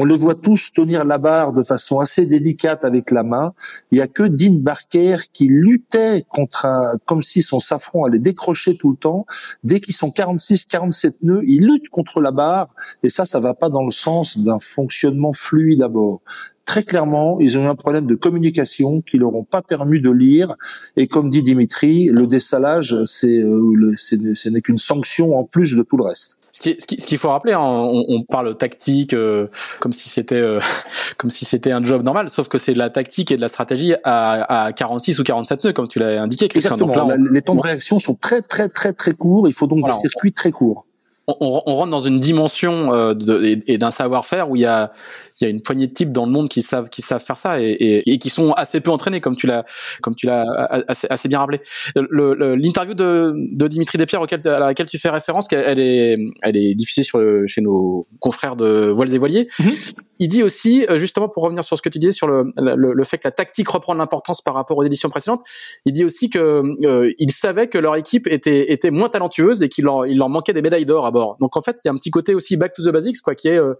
[0.00, 3.52] On les voit tous tenir la barre de façon assez délicate avec la main.
[3.90, 8.20] Il y a que Dean Barker qui luttait contre un, comme si son safran allait
[8.20, 9.26] décrocher tout le temps.
[9.64, 12.68] Dès qu'ils sont 46, 47 nœuds, il lutte contre la barre.
[13.02, 16.20] Et ça, ça va pas dans le sens d'un fonctionnement fluide à bord
[16.68, 20.10] très clairement, ils ont eu un problème de communication qui leur ont pas permis de
[20.10, 20.54] lire.
[20.98, 25.82] Et comme dit Dimitri, le dessalage, c'est, euh, ce n'est qu'une sanction en plus de
[25.82, 26.36] tout le reste.
[26.52, 29.46] Ce qu'il qui, ce faut rappeler, hein, on, on, parle tactique euh,
[29.80, 30.60] comme si c'était euh,
[31.16, 33.48] comme si c'était un job normal, sauf que c'est de la tactique et de la
[33.48, 36.48] stratégie à, à 46 ou 47 nœuds, comme tu l'as indiqué.
[36.48, 36.76] Christian.
[36.76, 37.14] Exactement.
[37.32, 39.48] les temps de réaction sont très très très très courts.
[39.48, 40.84] Il faut donc des circuits très courts
[41.28, 44.92] on, on, rentre dans une dimension euh, de, et, d'un savoir-faire où il y a
[45.40, 47.36] il y a une poignée de types dans le monde qui savent qui savent faire
[47.36, 49.64] ça et, et, et qui sont assez peu entraînés comme tu l'as
[50.02, 50.44] comme tu l'as
[50.88, 51.60] assez, assez, bien rappelé.
[51.94, 56.74] L'interview de, de Dimitri Despierres auquel, à laquelle tu fais référence, elle est elle est
[56.74, 59.48] diffusée sur chez nos confrères de Voiles et Voiliers.
[59.60, 59.92] Mm-hmm.
[60.20, 63.04] Il dit aussi justement pour revenir sur ce que tu disais sur le, le, le
[63.04, 65.42] fait que la tactique reprend de l'importance par rapport aux éditions précédentes.
[65.84, 69.68] Il dit aussi que euh, il savait que leur équipe était était moins talentueuse et
[69.68, 71.36] qu'il leur il leur manquait des médailles d'or à bord.
[71.40, 73.34] Donc en fait, il y a un petit côté aussi back to the basics quoi
[73.34, 73.74] qui est euh,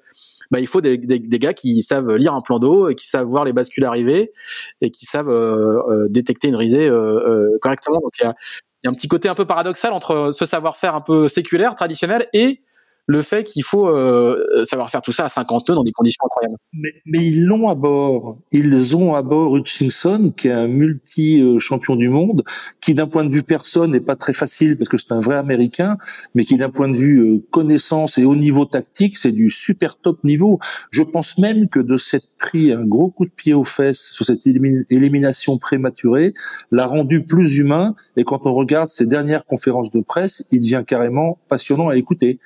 [0.50, 3.26] bah, il faut des, des, des, gars qui savent lire un plan d'eau qui savent
[3.26, 4.32] voir les bascules arriver
[4.80, 8.00] et qui savent euh, euh détecter une risée euh, correctement.
[8.00, 8.34] Donc il y a,
[8.82, 11.74] il y a un petit côté un peu paradoxal entre ce savoir-faire un peu séculaire,
[11.74, 12.62] traditionnel, et
[13.08, 16.20] le fait qu'il faut euh, savoir faire tout ça à 50 nœuds dans des conditions
[16.26, 16.58] incroyables.
[16.74, 18.38] Mais, mais ils l'ont à bord.
[18.52, 22.44] Ils ont à bord Hutchinson, qui est un multi-champion du monde,
[22.82, 25.36] qui d'un point de vue personne n'est pas très facile parce que c'est un vrai
[25.38, 25.96] Américain,
[26.34, 29.96] mais qui d'un point de vue euh, connaissance et haut niveau tactique, c'est du super
[29.96, 30.58] top niveau.
[30.90, 34.26] Je pense même que de s'être pris un gros coup de pied aux fesses sur
[34.26, 36.34] cette élimination prématurée
[36.70, 37.94] l'a rendu plus humain.
[38.18, 42.38] Et quand on regarde ses dernières conférences de presse, il devient carrément passionnant à écouter.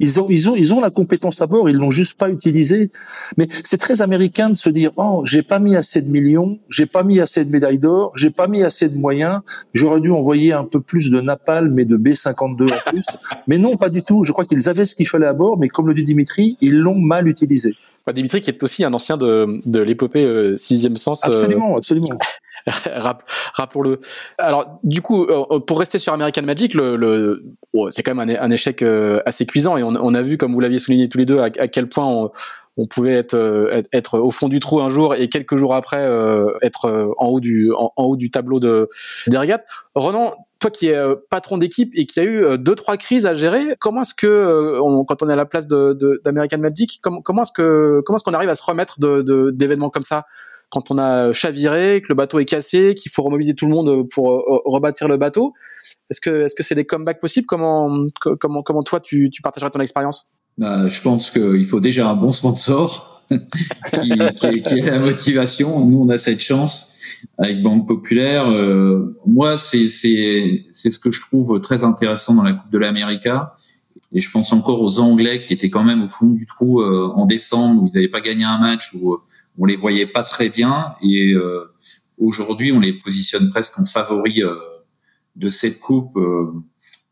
[0.00, 2.90] Ils ont, ils ont, ils ont la compétence à bord, ils l'ont juste pas utilisée.
[3.36, 6.86] Mais c'est très américain de se dire, oh, j'ai pas mis assez de millions, j'ai
[6.86, 9.40] pas mis assez de médailles d'or, j'ai pas mis assez de moyens,
[9.72, 13.06] j'aurais dû envoyer un peu plus de napalm et de B-52 en plus.
[13.46, 14.24] mais non, pas du tout.
[14.24, 16.76] Je crois qu'ils avaient ce qu'il fallait à bord, mais comme le dit Dimitri, ils
[16.76, 17.76] l'ont mal utilisé.
[18.12, 21.24] Dimitri qui est aussi un ancien de, de l'épopée euh, sixième sens.
[21.24, 22.08] Euh, absolument, absolument.
[23.54, 24.00] rappelons-le.
[24.38, 27.44] Alors, du coup, euh, pour rester sur American Magic, le, le
[27.90, 30.52] c'est quand même un, un, échec euh, assez cuisant et on, on, a vu, comme
[30.52, 32.30] vous l'aviez souligné tous les deux, à, à quel point on,
[32.76, 36.08] on pouvait être, euh, être, au fond du trou un jour et quelques jours après
[36.62, 38.88] être en haut du en, haut du tableau de
[39.26, 39.66] des régates.
[39.94, 40.98] Renan, toi qui es
[41.28, 45.22] patron d'équipe et qui a eu deux trois crises à gérer, comment est-ce que quand
[45.22, 48.54] on est à la place d'American Magic, comment, est-ce que comment est-ce qu'on arrive à
[48.54, 48.98] se remettre
[49.52, 50.24] d'événements comme ça?
[50.70, 54.08] Quand on a chaviré, que le bateau est cassé, qu'il faut remobiliser tout le monde
[54.08, 55.52] pour euh, rebâtir le bateau.
[56.10, 57.46] Est-ce que est-ce que c'est des comebacks possibles?
[57.46, 58.06] Comment
[58.40, 60.30] comment comment toi tu, tu partagerais ton expérience?
[60.56, 65.84] Bah, je pense qu'il faut déjà un bon sponsor qui, qui, qui, est la motivation.
[65.84, 66.94] Nous, on a cette chance
[67.38, 68.48] avec Banque Populaire.
[68.48, 73.28] Euh, moi, c'est ce que je trouve très intéressant dans la Coupe de l'Amérique.
[74.12, 77.10] Et je pense encore aux Anglais qui étaient quand même au fond du trou euh,
[77.14, 79.18] en décembre où ils n'avaient pas gagné un match où
[79.58, 81.72] on les voyait pas très bien et euh,
[82.18, 84.56] aujourd'hui on les positionne presque en favoris euh,
[85.36, 86.52] de cette coupe euh,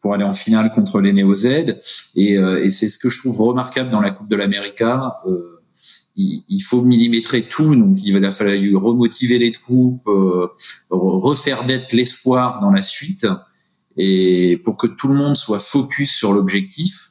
[0.00, 1.78] pour aller en finale contre les Néo Z
[2.16, 5.20] et, et c'est ce que je trouve remarquable dans la Coupe de l'América.
[6.16, 10.08] Il, il, faut millimétrer tout, donc il a fallu remotiver les troupes,
[10.90, 13.26] refaire d'être l'espoir dans la suite,
[13.96, 17.10] et pour que tout le monde soit focus sur l'objectif.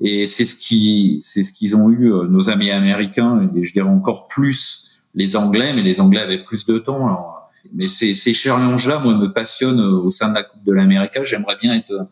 [0.00, 3.72] Et c'est ce qui, c'est ce qu'ils ont eu euh, nos amis américains et je
[3.72, 7.06] dirais encore plus les Anglais, mais les Anglais avaient plus de temps.
[7.06, 10.72] Alors, mais ces, ces challenges-là, moi, me passionnent euh, au sein de la Coupe de
[10.72, 11.12] l'Amérique.
[11.24, 12.08] J'aimerais bien être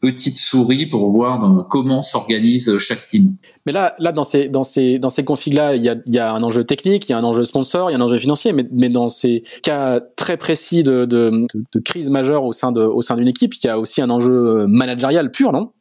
[0.00, 3.36] petite souris pour voir comment s'organise chaque team.
[3.64, 6.32] Mais là, là dans ces dans ces dans ces configs-là, il y a, y a
[6.32, 8.52] un enjeu technique, il y a un enjeu sponsor, il y a un enjeu financier.
[8.52, 12.82] Mais, mais dans ces cas très précis de, de, de, crise majeure au sein de
[12.82, 15.72] au sein d'une équipe, il y a aussi un enjeu managérial pur, non?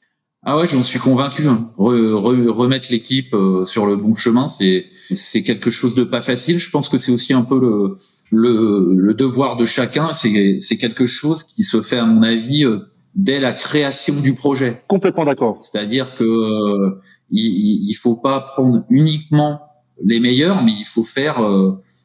[0.47, 1.47] Ah ouais, j'en suis convaincu.
[1.47, 1.71] Hein.
[1.77, 6.59] remettre l'équipe euh, sur le bon chemin, c'est c'est quelque chose de pas facile.
[6.59, 7.97] Je pense que c'est aussi un peu le
[8.31, 10.13] le, le devoir de chacun.
[10.13, 12.79] C'est c'est quelque chose qui se fait à mon avis euh,
[13.15, 14.81] dès la création du projet.
[14.87, 15.59] Complètement d'accord.
[15.61, 19.61] C'est-à-dire que euh, il, il faut pas prendre uniquement
[20.03, 21.39] les meilleurs, mais il faut faire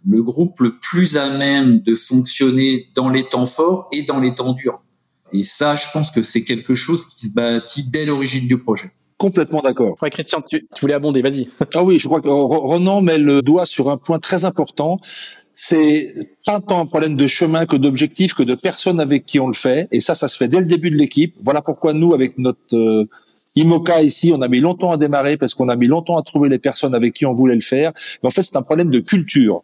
[0.07, 4.35] le groupe le plus à même de fonctionner dans les temps forts et dans les
[4.35, 4.81] temps durs.
[5.33, 8.91] Et ça, je pense que c'est quelque chose qui se bâtit dès l'origine du projet.
[9.17, 9.97] Complètement d'accord.
[10.01, 11.49] Ouais, Christian, tu, voulais abonder, vas-y.
[11.75, 14.97] ah oui, je crois que Renan met le doigt sur un point très important.
[15.63, 16.15] C'est
[16.47, 19.53] pas tant un problème de chemin que d'objectif, que de personnes avec qui on le
[19.53, 19.89] fait.
[19.93, 21.35] Et ça, ça se fait dès le début de l'équipe.
[21.45, 23.07] Voilà pourquoi nous, avec notre euh,
[23.57, 26.49] IMOCA ici, on a mis longtemps à démarrer parce qu'on a mis longtemps à trouver
[26.49, 27.93] les personnes avec qui on voulait le faire.
[28.23, 29.63] Mais en fait, c'est un problème de culture.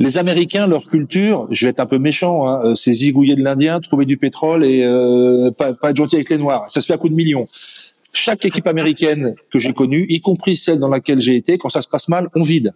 [0.00, 3.44] Les Américains, leur culture, je vais être un peu méchant, hein, euh, c'est zigouiller de
[3.44, 6.68] l'Indien, trouver du pétrole et euh, pas, pas être gentil avec les Noirs.
[6.68, 7.46] Ça se fait à coup de millions.
[8.12, 11.80] Chaque équipe américaine que j'ai connue, y compris celle dans laquelle j'ai été, quand ça
[11.80, 12.74] se passe mal, on vide.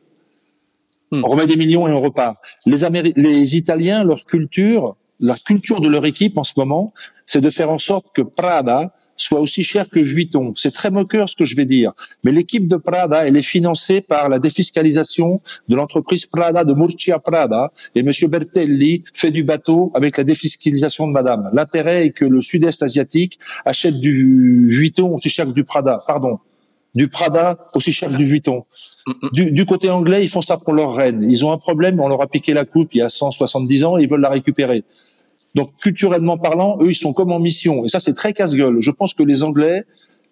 [1.11, 1.23] Hmm.
[1.25, 2.37] On remet des millions et on repart.
[2.67, 6.93] Les, les Italiens, leur culture, la culture de leur équipe en ce moment,
[7.25, 10.53] c'est de faire en sorte que Prada soit aussi cher que Vuitton.
[10.57, 11.93] C'est très moqueur ce que je vais dire,
[12.23, 15.39] mais l'équipe de Prada, elle est financée par la défiscalisation
[15.69, 21.07] de l'entreprise Prada de Murcia Prada, et Monsieur Bertelli fait du bateau avec la défiscalisation
[21.07, 21.51] de Madame.
[21.55, 26.03] L'intérêt est que le Sud-Est asiatique achète du Vuitton aussi cher que du Prada.
[26.07, 26.39] Pardon.
[26.97, 28.65] Du Prada aussi cher que du Vuitton.
[29.35, 31.23] Du, du, côté anglais, ils font ça pour leur reine.
[31.31, 33.99] Ils ont un problème, on leur a piqué la coupe il y a 170 ans
[33.99, 34.83] et ils veulent la récupérer.
[35.55, 37.85] Donc culturellement parlant, eux, ils sont comme en mission.
[37.85, 38.79] Et ça, c'est très casse-gueule.
[38.81, 39.85] Je pense que les Anglais,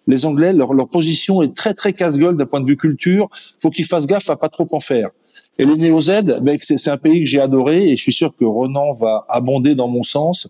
[0.07, 3.29] les Anglais, leur, leur position est très très casse-gueule d'un point de vue culture.
[3.61, 5.09] Faut qu'ils fassent gaffe à pas trop en faire.
[5.59, 8.43] Et les Néo-Z, ben, c'est un pays que j'ai adoré et je suis sûr que
[8.43, 10.49] Ronan va abonder dans mon sens.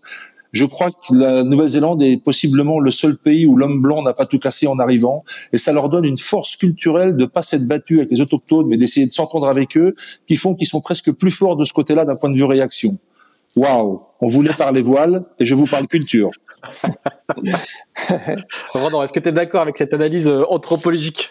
[0.56, 4.24] Je crois que la Nouvelle-Zélande est possiblement le seul pays où l'homme blanc n'a pas
[4.24, 7.98] tout cassé en arrivant, et ça leur donne une force culturelle de pas s'être battu
[7.98, 9.94] avec les autochtones, mais d'essayer de s'entendre avec eux,
[10.26, 12.98] qui font qu'ils sont presque plus forts de ce côté-là d'un point de vue réaction.
[13.54, 16.30] Waouh, on voulait parler voile et je vous parle culture.
[18.72, 21.30] Ronan, est-ce que tu es d'accord avec cette analyse euh, anthropologique?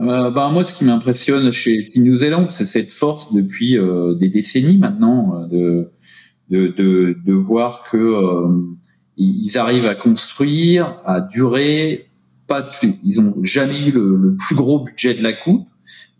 [0.00, 4.14] Euh, bah, moi, ce qui m'impressionne chez Team New Zealand, c'est cette force depuis euh,
[4.14, 5.90] des décennies maintenant de,
[6.50, 8.76] de, de, de voir que
[9.16, 12.10] ils arrivent à construire, à durer.
[12.46, 12.70] Pas,
[13.02, 15.66] ils ont jamais eu le, le, plus gros budget de la coupe.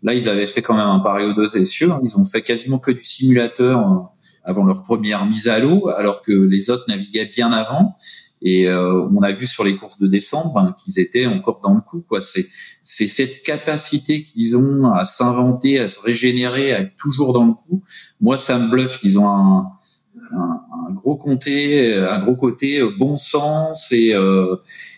[0.03, 1.89] Là, ils avaient fait quand même un pari aux deux essieux.
[2.03, 4.11] Ils ont fait quasiment que du simulateur
[4.43, 7.95] avant leur première mise à l'eau, alors que les autres naviguaient bien avant.
[8.41, 11.73] Et euh, on a vu sur les courses de décembre hein, qu'ils étaient encore dans
[11.73, 12.03] le coup.
[12.07, 12.21] Quoi.
[12.21, 12.45] C'est,
[12.83, 17.53] c'est cette capacité qu'ils ont à s'inventer, à se régénérer, à être toujours dans le
[17.53, 17.83] coup.
[18.21, 18.99] Moi, ça me bluffe.
[19.03, 19.71] Ils ont un,
[20.31, 24.55] un, gros côté, un gros côté euh, bon sens et euh,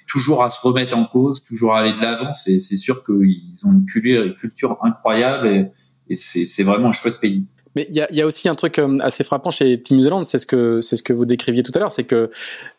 [0.08, 2.34] toujours à se remettre en cause, toujours à aller de l'avant.
[2.34, 5.72] C'est, sûr qu'ils ont une culture, incroyable
[6.10, 7.46] et, c'est, vraiment un chouette pays.
[7.76, 10.04] Mais il y a, y a, aussi un truc euh, assez frappant chez Team New
[10.04, 12.32] Zealand, c'est ce que c'est ce que vous décriviez tout à l'heure, c'est que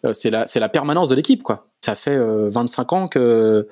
[0.05, 1.69] euh, c'est la c'est la permanence de l'équipe quoi.
[1.85, 3.69] Ça fait 25 euh, ans que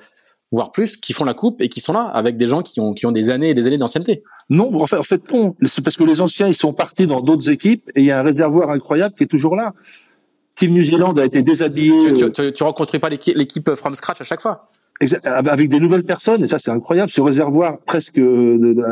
[0.51, 2.93] voire plus qui font la coupe et qui sont là avec des gens qui ont
[2.93, 4.23] qui ont des années et des années d'ancienneté.
[4.49, 7.21] Non, en fait, en fait non, c'est parce que les anciens ils sont partis dans
[7.21, 9.73] d'autres équipes et il y a un réservoir incroyable qui est toujours là.
[10.55, 12.15] Team New Zealand a été déshabillé.
[12.15, 14.69] Tu, tu, tu reconstruis pas l'équipe from scratch à chaque fois.
[15.23, 17.09] Avec des nouvelles personnes et ça c'est incroyable.
[17.09, 18.83] Ce réservoir presque de, de,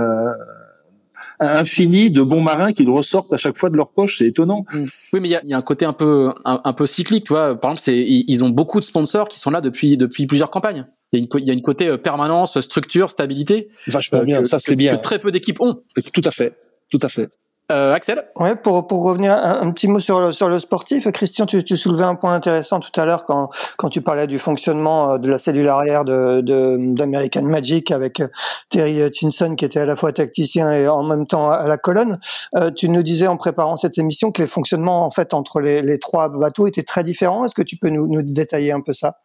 [1.39, 4.20] infini de bons marins qui ressortent à chaque fois de leur poche.
[4.20, 4.65] C'est étonnant.
[4.72, 4.84] Mm.
[5.13, 7.34] Oui, mais il y a, y a, un côté un peu un, peu cyclique, tu
[7.34, 7.60] vois.
[7.60, 10.86] Par exemple, c'est ils ont beaucoup de sponsors qui sont là depuis depuis plusieurs campagnes.
[11.12, 13.70] Il y a une, il y a une côté euh, permanence, structure, stabilité.
[13.88, 14.98] Vachement euh, bien, ça c'est bien.
[14.98, 15.82] Que très peu d'équipes ont.
[16.13, 16.54] Tout à fait,
[16.89, 17.30] tout à fait.
[17.70, 18.24] Euh, Axel?
[18.38, 21.76] Ouais, pour, pour revenir un, petit mot sur le, sur le sportif, Christian, tu, tu
[21.76, 25.30] soulevais un point intéressant tout à l'heure quand, quand tu parlais du fonctionnement euh, de
[25.30, 28.24] la cellule arrière de, d'American Magic avec
[28.70, 32.20] Terry Chinson qui était à la fois tacticien et en même temps à la colonne.
[32.56, 35.82] Euh, tu nous disais en préparant cette émission que les fonctionnements en fait entre les,
[35.82, 37.43] les trois bateaux étaient très différents.
[37.43, 39.17] Est-ce que tu peux nous, nous détailler un peu ça?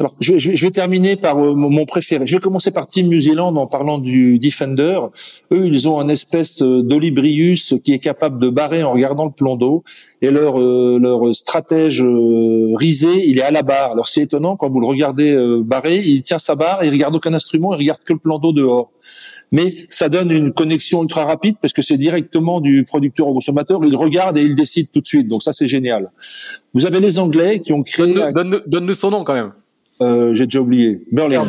[0.00, 2.26] Alors, je, je, vais terminer par euh, mon préféré.
[2.26, 4.98] Je vais commencer par Team New Zealand en parlant du Defender.
[5.52, 9.30] Eux, ils ont un espèce euh, d'Olibrius qui est capable de barrer en regardant le
[9.30, 9.84] plan d'eau.
[10.22, 13.92] Et leur euh, leur stratège risé, il est à la barre.
[13.92, 17.32] Alors c'est étonnant quand vous le regardez barrer, il tient sa barre, il regarde aucun
[17.32, 18.90] instrument, il regarde que le plan d'eau dehors
[19.52, 23.80] mais ça donne une connexion ultra rapide parce que c'est directement du producteur au consommateur.
[23.84, 25.28] Il regarde et il décide tout de suite.
[25.28, 26.10] Donc ça, c'est génial.
[26.72, 28.14] Vous avez les Anglais qui ont créé...
[28.32, 29.52] Donne-nous donne son nom quand même.
[30.00, 31.04] Euh, j'ai déjà oublié.
[31.12, 31.40] Burling,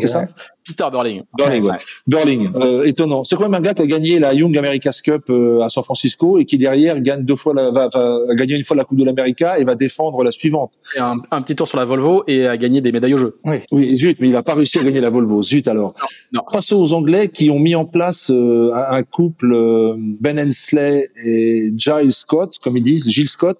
[0.00, 0.26] c'est ça
[0.66, 1.22] Peter Burling.
[1.36, 1.76] Burling, ouais.
[2.06, 3.22] Burling, euh, étonnant.
[3.22, 5.84] C'est quand même un gars qui a gagné la Young America's Cup euh, à San
[5.84, 8.98] Francisco et qui derrière gagne deux fois la, va, va gagner une fois la Coupe
[8.98, 10.72] de l'América et va défendre la suivante?
[10.96, 13.38] Et un, un, petit tour sur la Volvo et a gagné des médailles au jeu.
[13.44, 15.42] Oui, oui, zut, mais il a pas réussi à gagner la Volvo.
[15.42, 15.94] Zut alors.
[16.32, 16.40] Non.
[16.50, 21.72] Passons aux Anglais qui ont mis en place euh, un couple euh, Ben Hensley et
[21.76, 23.58] Giles Scott, comme ils disent, Gilles Scott.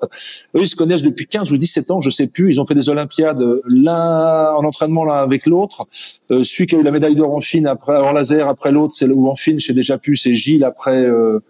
[0.56, 2.52] Eux, ils se connaissent depuis 15 ou 17 ans, je sais plus.
[2.52, 5.86] Ils ont fait des Olympiades l'un en entraînement l'un avec l'autre.
[6.30, 8.94] Euh, celui qui a eu la médaille d'or en fine après en laser après l'autre,
[8.96, 11.40] c'est ou en fine, j'ai déjà pu, c'est Gilles après euh,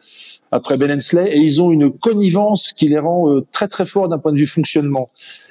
[0.50, 4.08] après Ben Hensley, et ils ont une connivence qui les rend euh, très très forts
[4.08, 5.08] d'un point de vue fonctionnement.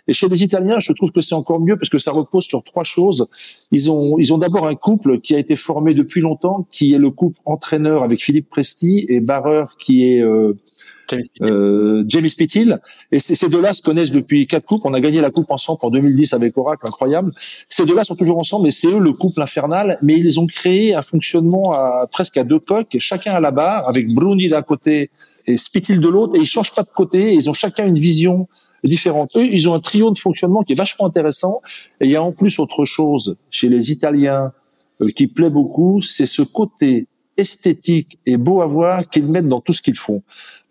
[0.07, 2.63] Et chez les Italiens, je trouve que c'est encore mieux parce que ça repose sur
[2.63, 3.27] trois choses.
[3.71, 6.99] Ils ont ils ont d'abord un couple qui a été formé depuis longtemps, qui est
[6.99, 10.53] le couple entraîneur avec Philippe Presti et barreur qui est euh,
[11.09, 12.71] James Pittil.
[12.71, 12.77] Euh,
[13.11, 14.81] et ces deux-là se connaissent depuis quatre coupes.
[14.85, 17.31] On a gagné la coupe ensemble en 2010 avec Oracle, incroyable.
[17.69, 19.97] Ces deux-là sont toujours ensemble, et c'est eux le couple infernal.
[20.01, 23.87] Mais ils ont créé un fonctionnement à, presque à deux coques, chacun à la barre,
[23.87, 25.11] avec Bruni d'un côté
[25.45, 27.33] et Spittil de l'autre, et ils changent pas de côté.
[27.33, 28.47] ils ont chacun une vision
[28.83, 29.31] différente.
[29.35, 31.61] Eux, ils ont un trio de fonctionnement qui est vachement intéressant.
[31.99, 34.51] Et il y a en plus autre chose chez les Italiens
[35.01, 39.61] euh, qui plaît beaucoup, c'est ce côté esthétique et beau à voir qu'ils mettent dans
[39.61, 40.21] tout ce qu'ils font.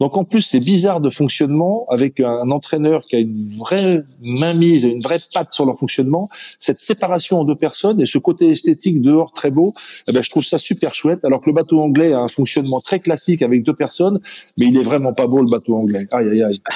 [0.03, 4.85] Donc en plus, c'est bizarre de fonctionnement avec un entraîneur qui a une vraie mainmise
[4.85, 6.29] et une vraie patte sur leur fonctionnement.
[6.59, 9.75] Cette séparation en deux personnes et ce côté esthétique dehors très beau,
[10.09, 11.25] eh ben, je trouve ça super chouette.
[11.25, 14.19] Alors que le bateau anglais a un fonctionnement très classique avec deux personnes,
[14.59, 16.09] mais il est vraiment pas beau le bateau anglais.
[16.11, 16.61] Aïe aïe aïe.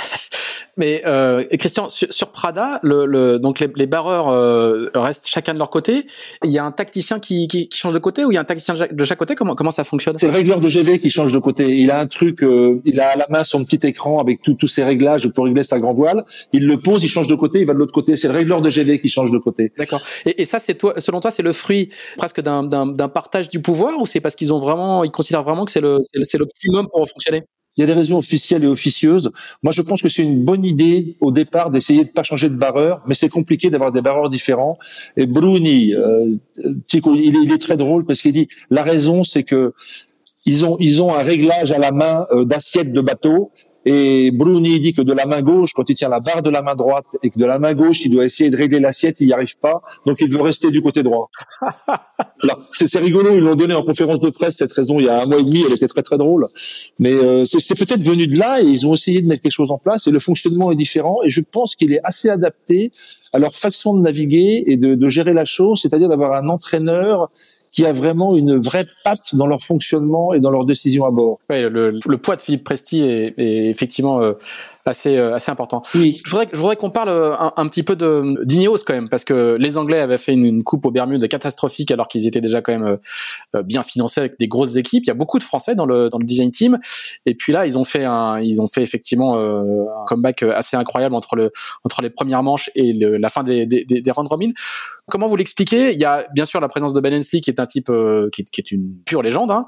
[0.76, 5.58] Mais euh, Christian, sur, Prada, le, le, donc les, les barreurs euh, restent chacun de
[5.58, 6.06] leur côté.
[6.44, 8.42] Il y a un tacticien qui, qui, qui, change de côté ou il y a
[8.42, 9.34] un tacticien de chaque côté?
[9.34, 10.18] Comment, comment ça fonctionne?
[10.18, 11.76] C'est le régleur de GV qui change de côté.
[11.78, 14.68] Il a un truc, euh, il a à la main son petit écran avec tous
[14.68, 16.24] ses réglages pour régler sa grand voile.
[16.52, 18.16] Il le pose, il change de côté, il va de l'autre côté.
[18.16, 19.72] C'est le régleur de GV qui change de côté.
[19.76, 20.02] D'accord.
[20.24, 23.98] Et, et, ça, c'est toi, selon toi, c'est le fruit presque d'un partage du pouvoir
[24.00, 27.08] ou c'est parce qu'ils ont vraiment, ils considèrent vraiment que c'est le, c'est l'optimum pour
[27.08, 27.44] fonctionner?
[27.76, 29.30] Il y a des raisons officielles et officieuses.
[29.62, 32.54] Moi, je pense que c'est une bonne idée au départ d'essayer de pas changer de
[32.54, 34.78] barreur, mais c'est compliqué d'avoir des barreurs différents.
[35.18, 39.74] Et Bruni, euh, il, est, très drôle parce qu'il dit la raison, c'est que
[40.46, 43.50] ils ont ils ont un réglage à la main euh, d'assiette de bateau
[43.88, 46.60] et Bruni dit que de la main gauche, quand il tient la barre de la
[46.60, 49.28] main droite et que de la main gauche, il doit essayer de régler l'assiette, il
[49.28, 49.80] n'y arrive pas.
[50.06, 51.30] Donc il veut rester du côté droit.
[52.72, 55.26] c'est rigolo, ils l'ont donné en conférence de presse cette raison il y a un
[55.26, 56.48] mois et demi, elle était très très drôle.
[56.98, 59.70] Mais euh, c'est peut-être venu de là et ils ont essayé de mettre quelque chose
[59.70, 62.90] en place et le fonctionnement est différent et je pense qu'il est assez adapté
[63.32, 67.30] à leur façon de naviguer et de, de gérer la chose, c'est-à-dire d'avoir un entraîneur
[67.76, 71.40] qui a vraiment une vraie patte dans leur fonctionnement et dans leurs décisions à bord.
[71.50, 74.32] Le, le poids de Philippe Presti est, est effectivement euh,
[74.86, 75.82] assez euh, assez important.
[75.94, 76.20] Oui.
[76.24, 79.08] Je voudrais je voudrais qu'on parle euh, un, un, petit peu de d'Ineos quand même
[79.08, 82.40] parce que les Anglais avaient fait une, une coupe aux Bermudes catastrophique alors qu'ils étaient
[82.40, 82.98] déjà quand même
[83.54, 85.04] euh, bien financés avec des grosses équipes.
[85.04, 86.78] Il y a beaucoup de Français dans le dans le design team
[87.26, 91.14] et puis là ils ont fait un ils ont fait effectivement un comeback assez incroyable
[91.14, 91.52] entre le
[91.84, 94.12] entre les premières manches et le, la fin des des, des, des.
[95.08, 95.92] Comment vous l'expliquez?
[95.92, 97.90] Il y a bien sûr la présence de Ben Hensley qui est un type
[98.32, 99.66] qui, qui, est une pure légende, hein,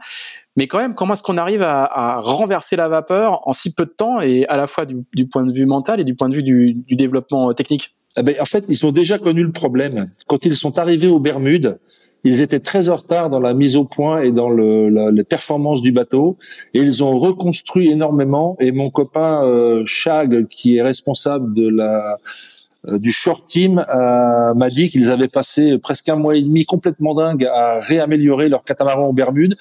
[0.58, 3.84] mais quand même, comment est-ce qu'on arrive à, à, renverser la vapeur en si peu
[3.84, 6.28] de temps et à la fois du, du point de vue mental et du point
[6.28, 7.94] de vue du, du développement technique?
[8.16, 10.06] Eh En fait, ils ont déjà connu le problème.
[10.26, 11.78] Quand ils sont arrivés aux Bermudes,
[12.24, 15.22] ils étaient très en retard dans la mise au point et dans le, la, les
[15.22, 16.36] performances du bateau.
[16.74, 18.56] Et ils ont reconstruit énormément.
[18.58, 22.16] Et mon copain euh, Chag qui est responsable de la euh,
[22.86, 27.14] du short team euh, m'a dit qu'ils avaient passé presque un mois et demi complètement
[27.14, 29.54] dingue à réaméliorer leur catamaran aux Bermudes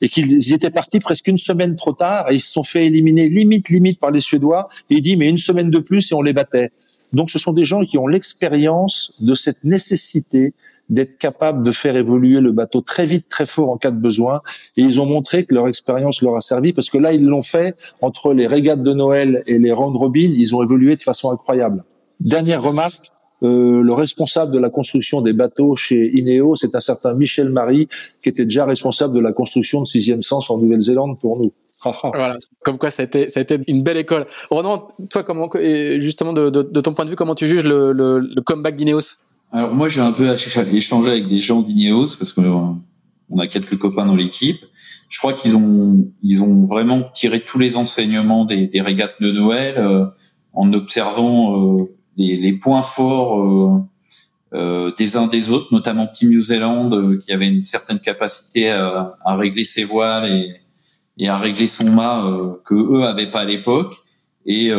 [0.00, 3.28] et qu'ils étaient partis presque une semaine trop tard et ils se sont fait éliminer
[3.28, 4.68] limite limite par les Suédois.
[4.90, 6.72] Et il dit mais une semaine de plus et on les battait.
[7.12, 10.52] Donc ce sont des gens qui ont l'expérience de cette nécessité
[10.90, 14.42] d'être capables de faire évoluer le bateau très vite, très fort en cas de besoin.
[14.76, 17.42] Et ils ont montré que leur expérience leur a servi parce que là, ils l'ont
[17.42, 20.32] fait entre les régates de Noël et les round robin.
[20.36, 21.84] Ils ont évolué de façon incroyable.
[22.20, 23.10] Dernière remarque,
[23.42, 27.88] euh, le responsable de la construction des bateaux chez Ineo, c'est un certain Michel Marie,
[28.22, 31.52] qui était déjà responsable de la construction de Sixième Sens en Nouvelle-Zélande pour nous.
[32.02, 34.26] voilà, comme quoi ça a été ça a été une belle école.
[34.50, 35.50] Ronan, toi comment
[35.98, 38.74] justement de, de, de ton point de vue comment tu juges le, le, le comeback
[38.76, 39.18] d'Ineos?
[39.52, 43.76] Alors moi j'ai un peu échangé avec des gens d'Ineos parce que on a quelques
[43.76, 44.60] copains dans l'équipe.
[45.10, 49.30] Je crois qu'ils ont ils ont vraiment tiré tous les enseignements des, des régates de
[49.30, 50.06] Noël euh,
[50.54, 51.84] en observant euh,
[52.16, 53.80] les, les points forts euh,
[54.54, 58.70] euh, des uns des autres, notamment Team New Zealand euh, qui avait une certaine capacité
[58.70, 60.50] à, à régler ses voiles et,
[61.18, 63.94] et, à régler son mât que eux avaient pas à l'époque.
[64.46, 64.70] Et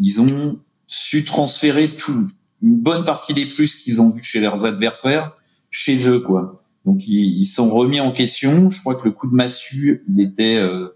[0.00, 2.28] ils ont su transférer tout,
[2.62, 5.32] une bonne partie des plus qu'ils ont vus chez leurs adversaires
[5.70, 6.62] chez eux quoi.
[6.84, 8.70] Donc ils, ils sont remis en question.
[8.70, 10.88] Je crois que le coup de massue il était euh,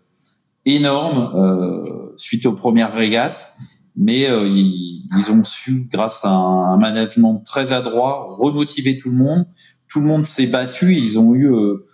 [0.65, 3.53] énorme euh, suite aux premières régates
[3.97, 9.17] mais euh, ils, ils, ont su, grâce à un, management très adroit, remotiver tout le
[9.17, 9.47] monde.
[9.89, 10.95] Tout le monde s'est battu.
[10.95, 11.85] Ils ont eu euh,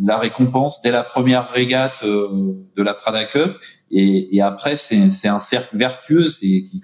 [0.00, 3.56] la récompense dès la première régate euh, de la Prada Cup.
[3.90, 6.26] Et, et après, c'est un cercle vertueux.
[6.42, 6.80] Ils,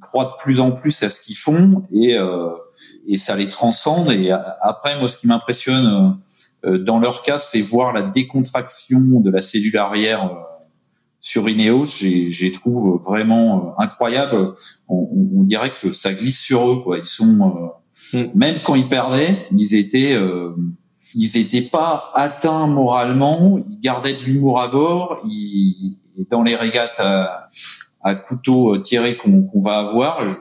[0.00, 2.16] croient de plus en plus à ce qu'ils font et,
[3.06, 4.10] et ça les transcende.
[4.10, 6.18] Et après, moi, ce qui m'impressionne
[6.64, 10.30] dans leur cas, c'est voir la décontraction de la cellule arrière
[11.22, 14.52] sur Ineos, j'ai trouve vraiment euh, incroyable.
[14.88, 16.98] On, on, dirait que ça glisse sur eux, quoi.
[16.98, 17.72] Ils sont
[18.14, 18.30] euh, mm.
[18.34, 20.50] même quand ils perdaient, ils étaient euh,
[21.14, 23.56] ils étaient pas atteints moralement.
[23.58, 25.20] Ils gardaient de l'humour à bord.
[25.24, 25.96] Ils,
[26.28, 27.46] dans les régates à,
[28.02, 30.36] à couteau tiré qu'on va avoir, je,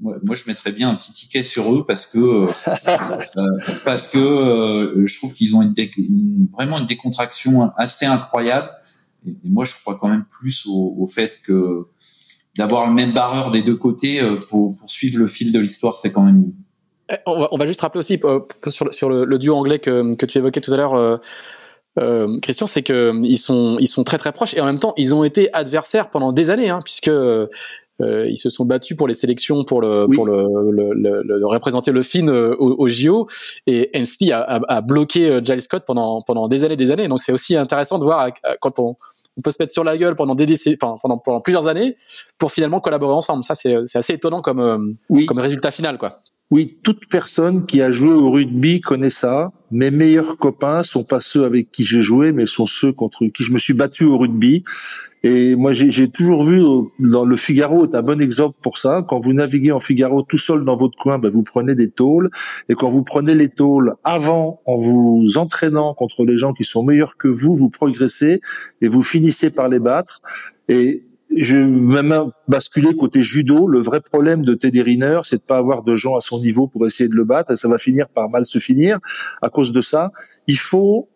[0.00, 2.46] moi, je mettrais bien un petit ticket sur eux parce que
[3.84, 8.70] parce que je trouve qu'ils ont une, une, vraiment une décontraction assez incroyable
[9.26, 11.86] et, moi, je crois quand même plus au, au fait que
[12.56, 15.96] d'avoir le même barreur des deux côtés euh, pour, pour suivre le fil de l'histoire,
[15.96, 16.54] c'est quand même mieux.
[17.10, 19.54] Eh, on va, on va, juste rappeler aussi euh, sur, le, sur le, le, duo
[19.54, 21.16] anglais que, que, tu évoquais tout à l'heure, euh,
[21.98, 24.92] euh, Christian, c'est que ils sont ils sont très très proches et en même temps
[24.96, 27.10] ils ont été adversaires pendant des années, hein, puisque
[28.00, 32.02] ils se sont battus pour les sélections pour le pour le, le, le, représenter le
[32.02, 33.26] Finn au, au, JO
[33.66, 37.08] et Hensley a, a, a, bloqué Giles Scott pendant pendant des années des années.
[37.08, 38.28] Donc c'est aussi intéressant de voir
[38.60, 38.96] quand on
[39.38, 41.96] on peut se mettre sur la gueule pendant des décennies, pendant, pendant plusieurs années
[42.36, 43.44] pour finalement collaborer ensemble.
[43.44, 45.26] Ça, c'est assez étonnant comme, oui.
[45.26, 46.22] comme résultat final, quoi.
[46.50, 49.52] Oui, toute personne qui a joué au rugby connaît ça.
[49.70, 53.44] Mes meilleurs copains sont pas ceux avec qui j'ai joué, mais sont ceux contre qui
[53.44, 54.64] je me suis battu au rugby.
[55.22, 56.62] Et moi, j'ai toujours vu
[56.98, 59.04] dans le Figaro est un bon exemple pour ça.
[59.08, 62.30] Quand vous naviguez en Figaro tout seul dans votre coin, ben, vous prenez des tôles.
[62.68, 66.82] Et quand vous prenez les tôles avant, en vous entraînant contre les gens qui sont
[66.84, 68.40] meilleurs que vous, vous progressez
[68.80, 70.22] et vous finissez par les battre.
[70.68, 71.04] Et
[71.36, 73.66] je vais même basculer côté judo.
[73.66, 76.68] Le vrai problème de Teddy Riner, c'est de pas avoir de gens à son niveau
[76.68, 78.98] pour essayer de le battre et ça va finir par mal se finir.
[79.42, 80.10] À cause de ça,
[80.46, 81.08] il faut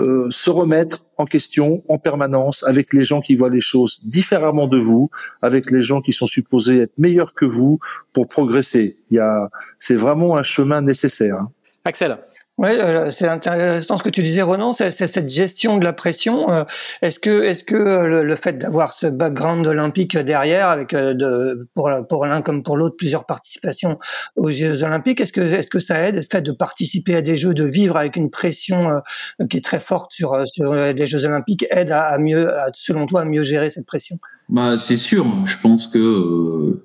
[0.00, 4.66] euh, se remettre en question en permanence avec les gens qui voient les choses différemment
[4.66, 5.10] de vous,
[5.42, 7.78] avec les gens qui sont supposés être meilleurs que vous
[8.12, 8.96] pour progresser.
[9.10, 11.36] Il y a, c'est vraiment un chemin nécessaire.
[11.36, 11.50] Hein.
[11.84, 12.18] Axel.
[12.60, 16.50] Oui, euh, c'est intéressant ce que tu disais, Renan, c'est cette gestion de la pression.
[16.50, 16.64] Euh,
[17.00, 21.90] est-ce que, est-ce que euh, le, fait d'avoir ce background olympique derrière, avec de, pour,
[22.06, 23.98] pour l'un comme pour l'autre plusieurs participations
[24.36, 27.38] aux Jeux olympiques, est-ce que, est-ce que ça aide, le fait de participer à des
[27.38, 29.00] Jeux, de vivre avec une pression
[29.48, 33.24] qui est très forte sur, sur les Jeux olympiques, aide à, mieux, selon toi, à
[33.24, 34.18] mieux gérer cette pression?
[34.50, 35.24] Bah, c'est sûr.
[35.46, 36.82] Je pense que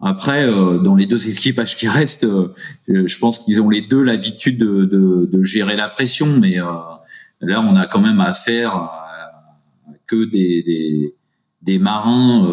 [0.00, 2.54] après, euh, dans les deux équipages qui restent, euh,
[2.86, 6.66] je pense qu'ils ont les deux l'habitude de, de, de, gérer la pression, mais euh,
[7.40, 9.04] là, on a quand même affaire à,
[10.06, 11.16] que des, des,
[11.62, 12.48] des marins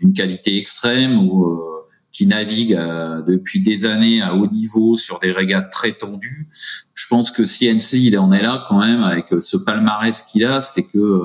[0.00, 1.62] d'une qualité extrême ou
[2.10, 2.80] qui naviguent
[3.24, 6.48] depuis des années à haut niveau sur des régates très tendues.
[6.94, 10.44] Je pense que si NC il en est là quand même avec ce palmarès qu'il
[10.44, 11.22] a, c'est que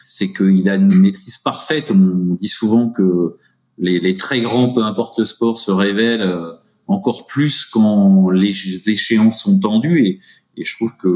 [0.00, 1.90] c'est qu'il a une maîtrise parfaite.
[1.90, 3.36] On dit souvent que
[3.80, 6.52] les, les, très grands, peu importe le sport, se révèlent euh,
[6.86, 10.06] encore plus quand les échéances sont tendues.
[10.06, 10.20] Et,
[10.56, 11.08] et je trouve que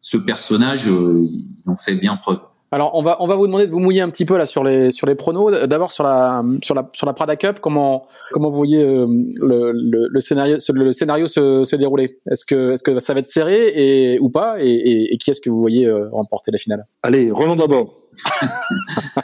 [0.00, 2.40] ce personnage, euh, il en fait bien preuve.
[2.72, 4.64] Alors on va on va vous demander de vous mouiller un petit peu là sur
[4.64, 5.52] les sur les pronos.
[5.68, 9.70] D'abord sur la sur la sur la Prada Cup, comment comment vous voyez euh, le,
[9.70, 12.18] le, le, scénario le scénario se, se dérouler?
[12.28, 14.56] Est-ce que est-ce que ça va être serré et ou pas?
[14.58, 16.84] Et, et, et qui est-ce que vous voyez remporter la finale?
[17.04, 17.94] Allez, Roland d'abord.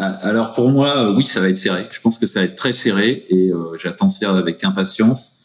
[0.00, 1.86] Euh, alors pour moi, euh, oui, ça va être serré.
[1.90, 5.38] Je pense que ça va être très serré et euh, j'attends ça avec impatience.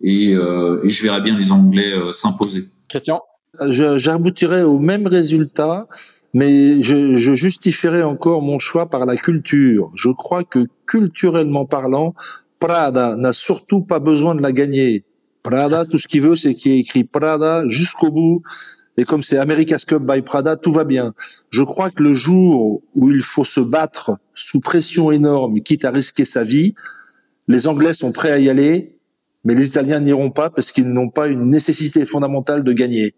[0.00, 2.68] Et, et, je verrai bien les Anglais s'imposer.
[2.88, 3.22] Christian?
[3.70, 5.86] J'aboutirai au même résultat,
[6.34, 9.90] mais je, je justifierai encore mon choix par la culture.
[9.94, 12.14] Je crois que culturellement parlant,
[12.58, 15.04] Prada n'a surtout pas besoin de la gagner.
[15.42, 18.42] Prada, tout ce qu'il veut, c'est qu'il écrit Prada jusqu'au bout.
[18.96, 21.14] Et comme c'est America's Cup by Prada, tout va bien.
[21.50, 25.90] Je crois que le jour où il faut se battre sous pression énorme, quitte à
[25.90, 26.74] risquer sa vie,
[27.48, 28.96] les Anglais sont prêts à y aller,
[29.44, 33.14] mais les Italiens n'iront pas parce qu'ils n'ont pas une nécessité fondamentale de gagner.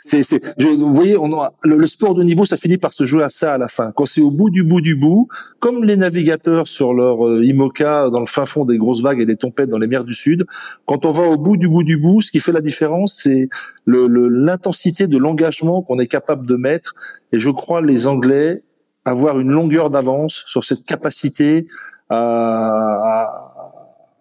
[0.00, 3.22] C'est, c'est, vous voyez, on a, le, sport de niveau, ça finit par se jouer
[3.22, 3.92] à ça à la fin.
[3.92, 5.28] Quand c'est au bout du bout du bout,
[5.60, 9.26] comme les navigateurs sur leur euh, IMOCA dans le fin fond des grosses vagues et
[9.26, 10.46] des tempêtes dans les mers du Sud,
[10.86, 13.48] quand on va au bout du bout du bout, ce qui fait la différence, c'est
[13.84, 16.94] le, l'intensité de l'engagement qu'on est capable de mettre.
[17.32, 18.62] Et je crois les Anglais
[19.04, 21.66] avoir une longueur d'avance sur cette capacité
[22.08, 23.74] à, à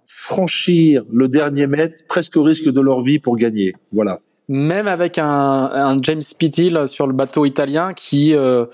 [0.08, 3.74] franchir le dernier mètre presque au risque de leur vie pour gagner.
[3.92, 4.20] Voilà
[4.54, 8.66] même avec un, James Pittil sur le bateau italien qui euh,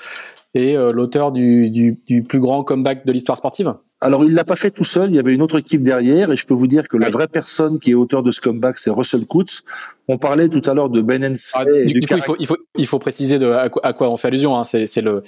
[0.53, 4.45] est euh, l'auteur du, du, du, plus grand comeback de l'histoire sportive alors il l'a
[4.45, 6.67] pas fait tout seul, il y avait une autre équipe derrière et je peux vous
[6.67, 9.63] dire que la vraie personne qui est auteur de ce comeback c'est Russell Coutts.
[10.07, 11.51] On parlait tout à l'heure de Ben Hensley.
[11.53, 14.29] Ah, du, coup, il faut, il faut, il faut préciser de, à, quoi, on fait
[14.29, 14.57] allusion.
[14.57, 14.63] Hein.
[14.63, 15.23] C'est le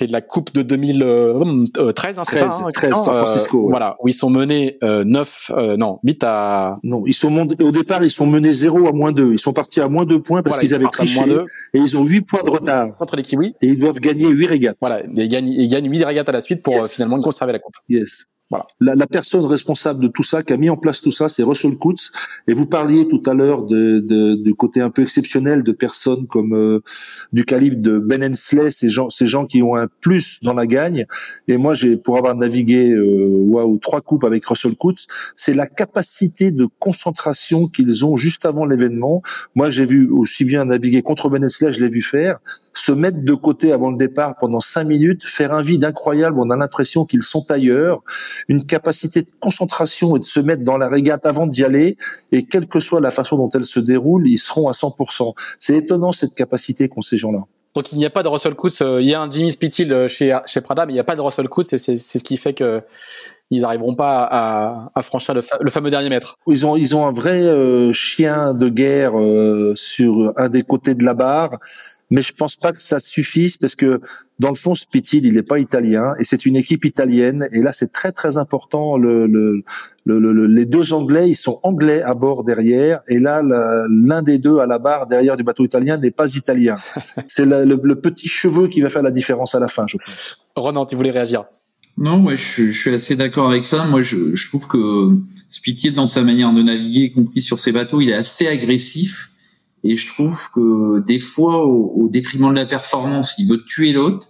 [0.00, 3.68] c'est la coupe de 2013, hein, 13, ça, hein, 13 San Francisco.
[3.68, 6.78] Voilà, où ils sont menés euh, 9, euh, non, 8 à...
[6.84, 9.32] Non, ils sont au départ, ils sont menés 0 à moins 2.
[9.32, 11.20] Ils sont partis à moins 2 points parce qu'ils avaient triché.
[11.74, 12.94] Et ils ont 8 points de retard.
[12.96, 13.54] Contre les Kiwis.
[13.60, 14.76] Et ils doivent gagner 8 régates.
[14.80, 17.58] Voilà, ils gagnent, ils gagnent 8 régates à la suite pour euh, finalement conserver la
[17.58, 17.69] coupe.
[17.88, 18.24] Yes.
[18.80, 21.44] La, la, personne responsable de tout ça, qui a mis en place tout ça, c'est
[21.44, 22.10] Russell Coutts.
[22.48, 26.26] Et vous parliez tout à l'heure de, de, du côté un peu exceptionnel de personnes
[26.26, 26.80] comme euh,
[27.32, 30.66] du calibre de Ben Hensley, ces gens, ces gens qui ont un plus dans la
[30.66, 31.06] gagne.
[31.46, 36.50] Et moi, j'ai pour avoir navigué euh, trois coupes avec Russell Coutts, c'est la capacité
[36.50, 39.22] de concentration qu'ils ont juste avant l'événement.
[39.54, 42.38] Moi, j'ai vu aussi bien naviguer contre Ben Hensley, je l'ai vu faire,
[42.74, 46.38] se mettre de côté avant le départ pendant cinq minutes, faire un vide incroyable.
[46.40, 48.02] On a l'impression qu'ils sont ailleurs
[48.48, 51.96] une capacité de concentration et de se mettre dans la régate avant d'y aller.
[52.32, 55.34] Et quelle que soit la façon dont elle se déroule, ils seront à 100%.
[55.58, 57.40] C'est étonnant cette capacité qu'ont ces gens-là.
[57.74, 58.82] Donc il n'y a pas de Russell Coates.
[58.82, 61.04] Euh, il y a un Jimmy Spithill euh, chez chez Prada, mais il n'y a
[61.04, 61.72] pas de Russell Coates.
[61.72, 62.82] Et c'est ce qui fait que
[63.52, 66.36] ils n'arriveront pas à, à franchir le, le, fameux dernier mètre.
[66.46, 69.12] Ils ont ils ont un vrai euh, chien de guerre
[69.76, 71.58] sur un des côtés de la barre
[72.10, 74.00] mais je pense pas que ça suffise parce que
[74.40, 77.46] dans le fond, Spittil, il n'est pas italien et c'est une équipe italienne.
[77.52, 78.96] Et là, c'est très très important.
[78.96, 79.62] Le, le,
[80.04, 84.58] le, les deux Anglais, ils sont anglais à bord derrière, et là, l'un des deux
[84.58, 86.76] à la barre derrière du bateau italien n'est pas italien.
[87.28, 90.38] c'est le, petit cheveu qui va faire la différence à la fin, je pense.
[90.56, 91.44] Ronan, tu voulais réagir?
[91.96, 93.84] Non, moi je, je, suis assez d'accord avec ça.
[93.84, 95.10] Moi, je, je trouve que
[95.48, 99.32] Spittil, dans sa manière de naviguer, y compris sur ses bateaux, il est assez agressif.
[99.84, 104.28] Et je trouve que des fois, au, détriment de la performance, il veut tuer l'autre.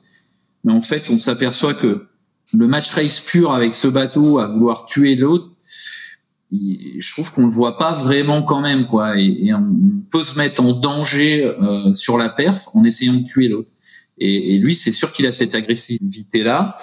[0.64, 2.06] Mais en fait, on s'aperçoit que
[2.52, 5.50] le match race pur avec ce bateau à vouloir tuer l'autre,
[6.52, 9.18] je trouve qu'on le voit pas vraiment quand même quoi.
[9.18, 13.48] Et, on peut se mettre en danger euh, sur la perf en essayant de tuer
[13.48, 13.70] l'autre.
[14.18, 16.76] Et, et, lui, c'est sûr qu'il a cette agressivité là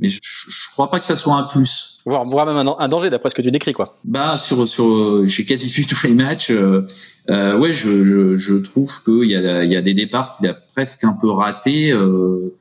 [0.00, 1.89] mais je, je crois pas que ça soit un plus.
[2.10, 3.96] Voire, voire même un, un danger d'après ce que tu décris quoi.
[4.02, 6.50] Bah sur sur j'ai quasi vu tous les matchs.
[6.50, 6.84] Euh,
[7.30, 10.48] euh, ouais, je, je, je trouve qu'il y a il y a des départs qu'il
[10.48, 12.56] a presque un peu raté euh,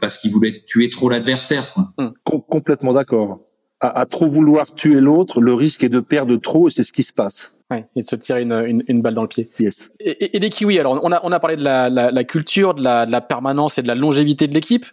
[0.00, 1.72] parce qu'il voulait tuer trop l'adversaire.
[1.98, 2.08] Hmm.
[2.24, 3.38] complètement d'accord.
[3.78, 6.92] À, à trop vouloir tuer l'autre, le risque est de perdre trop et c'est ce
[6.92, 7.59] qui se passe.
[7.70, 9.48] Ouais, et de se tirer une, une, une, balle dans le pied.
[9.60, 9.92] Yes.
[10.00, 12.74] Et, et, les kiwis, alors on a, on a parlé de la, la, la culture,
[12.74, 14.86] de la, de la, permanence et de la longévité de l'équipe,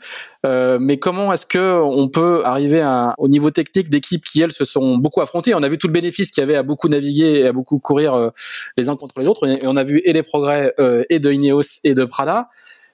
[0.46, 4.52] euh, mais comment est-ce que on peut arriver à, au niveau technique d'équipes qui elles
[4.52, 5.56] se sont beaucoup affrontées?
[5.56, 7.80] On a vu tout le bénéfice qu'il y avait à beaucoup naviguer et à beaucoup
[7.80, 8.30] courir euh,
[8.78, 11.32] les uns contre les autres, et on a vu et les progrès euh, et de
[11.32, 12.50] Ineos et de Prada.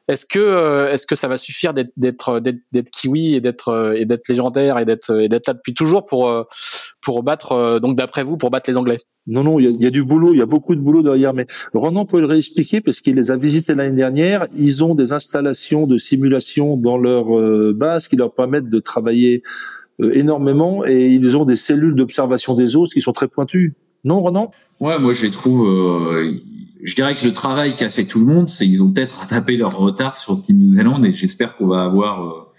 [0.10, 3.94] Est-ce que euh, est-ce que ça va suffire d'être d'être d'être kiwi et d'être euh,
[3.94, 6.44] et d'être légendaire et d'être et d'être là depuis toujours pour euh,
[7.04, 9.00] pour battre donc d'après vous pour battre les Anglais?
[9.28, 11.02] Non non, il y a, y a, du boulot, il y a beaucoup de boulot
[11.02, 11.34] derrière.
[11.34, 14.48] Mais Ronan peut le réexpliquer parce qu'il les a visités l'année dernière.
[14.58, 17.26] Ils ont des installations de simulation dans leur
[17.74, 19.42] base qui leur permettent de travailler
[20.02, 23.76] énormément et ils ont des cellules d'observation des os qui sont très pointues.
[24.04, 24.52] Non, Ronan?
[24.82, 25.66] Ouais, moi je les trouve
[26.84, 29.58] je dirais que le travail qu'a fait tout le monde, c'est ils ont peut-être rattrapé
[29.58, 32.52] leur retard sur Team New Zealand et j'espère qu'on va avoir euh,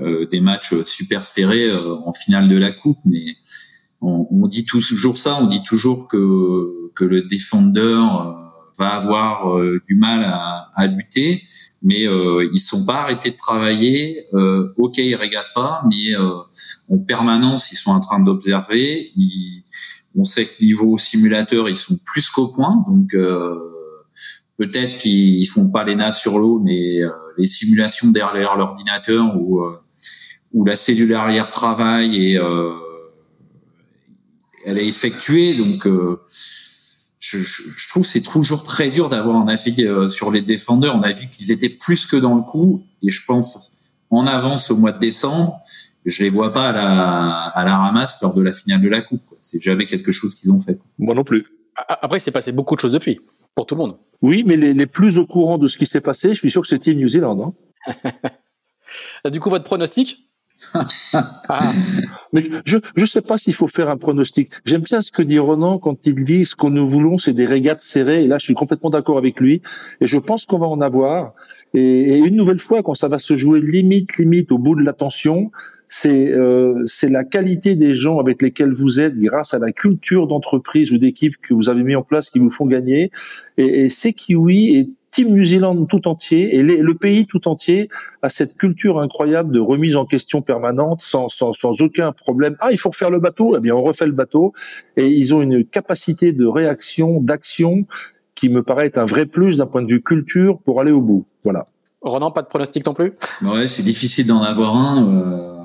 [0.00, 2.98] euh des matchs super serrés euh, en finale de la coupe.
[3.04, 3.36] Mais
[4.00, 8.32] on, on, dit toujours ça, on dit toujours que que le défendeur euh,
[8.78, 11.42] va avoir du mal à, à, lutter,
[11.82, 14.24] mais euh, ils sont pas arrêtés de travailler.
[14.34, 19.10] Euh, ok, ils regardent pas, mais en permanence ils sont en train d'observer.
[20.18, 23.54] On sait que niveau simulateur, ils sont plus qu'au point, donc euh,
[24.56, 29.62] peut-être qu'ils font pas les l'ENA sur l'eau, mais euh, les simulations derrière l'ordinateur ou
[29.62, 29.80] euh,
[30.52, 32.38] où la cellule arrière travaille et
[34.68, 35.54] elle est effectuée.
[35.54, 35.86] Donc,
[37.20, 40.96] je, je, trouve c'est toujours très dur d'avoir un avis sur les défendeurs.
[40.96, 44.70] On a vu qu'ils étaient plus que dans le coup, et je pense en avance
[44.70, 45.60] au mois de décembre
[46.08, 49.00] je les vois pas à la, à la ramasse lors de la finale de la
[49.00, 49.22] coupe.
[49.40, 50.78] C'est jamais quelque chose qu'ils ont fait.
[50.98, 51.46] Moi non plus.
[51.76, 53.20] Après, il s'est passé beaucoup de choses depuis,
[53.54, 53.98] pour tout le monde.
[54.20, 56.62] Oui, mais les, les plus au courant de ce qui s'est passé, je suis sûr
[56.62, 57.54] que c'était New Zealand.
[57.94, 58.10] Hein.
[59.30, 60.27] du coup, votre pronostic?
[61.12, 61.72] Ah.
[62.32, 64.52] Mais je je sais pas s'il faut faire un pronostic.
[64.64, 67.46] J'aime bien ce que dit Ronan quand il dit ce que nous voulons, c'est des
[67.46, 68.24] régates serrées.
[68.24, 69.62] Et là, je suis complètement d'accord avec lui.
[70.00, 71.32] Et je pense qu'on va en avoir.
[71.74, 74.92] Et, une nouvelle fois, quand ça va se jouer limite, limite au bout de la
[74.92, 75.50] tension,
[75.88, 80.26] c'est euh, c'est la qualité des gens avec lesquels vous êtes, grâce à la culture
[80.26, 83.10] d'entreprise ou d'équipe que vous avez mis en place, qui vous font gagner.
[83.56, 87.88] Et, et c'est Kiwi et Team New Zealand tout entier et le pays tout entier
[88.22, 92.56] a cette culture incroyable de remise en question permanente sans, sans, sans aucun problème.
[92.60, 94.52] Ah, il faut refaire le bateau, eh bien on refait le bateau
[94.96, 97.86] et ils ont une capacité de réaction, d'action
[98.34, 101.02] qui me paraît être un vrai plus d'un point de vue culture pour aller au
[101.02, 101.26] bout.
[101.42, 101.66] Voilà.
[102.00, 103.14] Ronan, pas de pronostic non plus?
[103.42, 105.08] Ouais, c'est difficile d'en avoir un.
[105.08, 105.57] Euh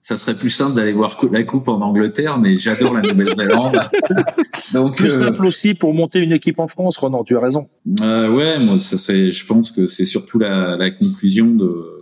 [0.00, 3.80] ça serait plus simple d'aller voir la coupe en Angleterre, mais j'adore la Nouvelle-Zélande.
[4.72, 7.22] Donc plus euh, simple aussi pour monter une équipe en France, Renan.
[7.22, 7.68] Tu as raison.
[8.00, 9.30] Euh, ouais, moi, ça c'est.
[9.30, 11.99] Je pense que c'est surtout la, la conclusion de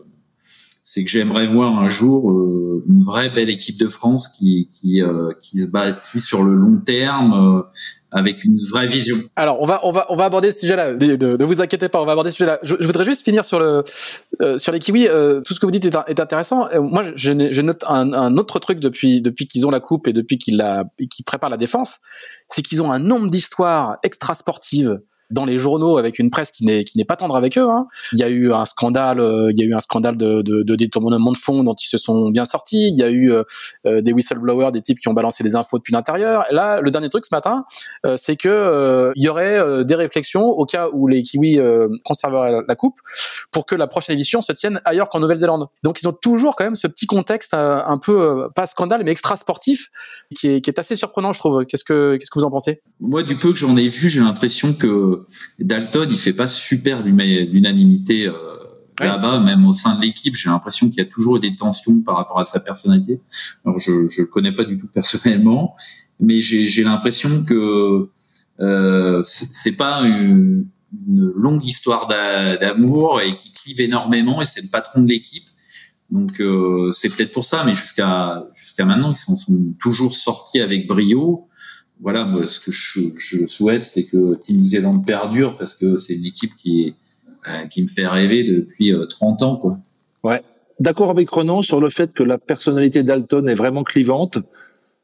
[0.91, 5.03] c'est que j'aimerais voir un jour euh, une vraie belle équipe de France qui qui
[5.03, 7.63] euh, qui se bâtit sur le long terme euh,
[8.11, 9.19] avec une vraie vision.
[9.37, 10.95] Alors on va on va on va aborder ce sujet-là.
[10.95, 12.59] Ne, vous inquiétez pas, on va aborder ce sujet-là.
[12.63, 13.85] Je, voudrais juste finir sur le
[14.57, 15.09] sur les kiwis.
[15.45, 16.69] tout ce que vous dites est, est intéressant.
[16.81, 20.15] moi, je, je note un, un, autre truc depuis depuis qu'ils ont la coupe et
[20.15, 22.01] depuis qu'ils la qu'ils préparent la défense,
[22.47, 24.99] c'est qu'ils ont un nombre d'histoires extra sportives
[25.31, 27.69] dans les journaux avec une presse qui n'est qui n'est pas tendre avec eux.
[27.69, 27.87] Hein.
[28.13, 30.63] Il y a eu un scandale, euh, il y a eu un scandale de, de,
[30.63, 32.89] de, détournement de fonds dont ils se sont bien sortis.
[32.89, 33.43] Il y a eu euh,
[33.87, 36.45] euh, des whistleblowers, des types qui ont balancé des infos depuis l'intérieur.
[36.51, 37.65] Là, le dernier truc ce matin,
[38.17, 41.59] c'est que il y aurait des réflexions au cas où les Kiwis
[42.05, 43.01] conserveraient la coupe
[43.51, 45.69] pour que la prochaine édition se tienne ailleurs qu'en Nouvelle-Zélande.
[45.83, 49.37] Donc ils ont toujours quand même ce petit contexte un peu pas scandale mais extra
[49.37, 49.91] sportif
[50.35, 51.65] qui est, qui est assez surprenant, je trouve.
[51.65, 52.83] Qu'est-ce que qu'est-ce que vous en pensez?
[53.01, 55.18] Moi, du peu que j'en ai vu, j'ai l'impression que
[55.59, 58.35] Dalton, il fait pas super l'unanimité euh,
[59.01, 60.37] là-bas, même au sein de l'équipe.
[60.37, 63.21] J'ai l'impression qu'il y a toujours des tensions par rapport à sa personnalité.
[63.65, 65.77] Alors, je je le connais pas du tout personnellement,
[66.21, 68.09] mais j'ai l'impression que
[68.61, 70.67] euh, c'est pas une,
[71.07, 75.49] une, longue histoire d'amour et qui clive énormément et c'est le patron de l'équipe.
[76.11, 80.61] Donc euh, c'est peut-être pour ça, mais jusqu'à jusqu'à maintenant ils sont, sont toujours sortis
[80.61, 81.48] avec brio
[82.01, 85.97] voilà, moi, ce que je, je souhaite, c'est que Team New Zealand perdure parce que
[85.97, 86.95] c'est une équipe qui
[87.49, 89.79] euh, qui me fait rêver depuis 30 euh, ans, quoi.
[90.25, 90.43] Ouais.
[90.81, 94.39] D'accord avec Renan sur le fait que la personnalité d'Alton est vraiment clivante.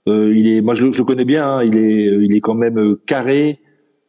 [0.08, 1.48] Euh, il est, moi je, le connais bien.
[1.48, 3.60] Hein, il est, il est quand même euh, carré,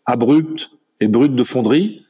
[0.06, 0.70] abrupt
[1.00, 2.04] et brut de fonderie.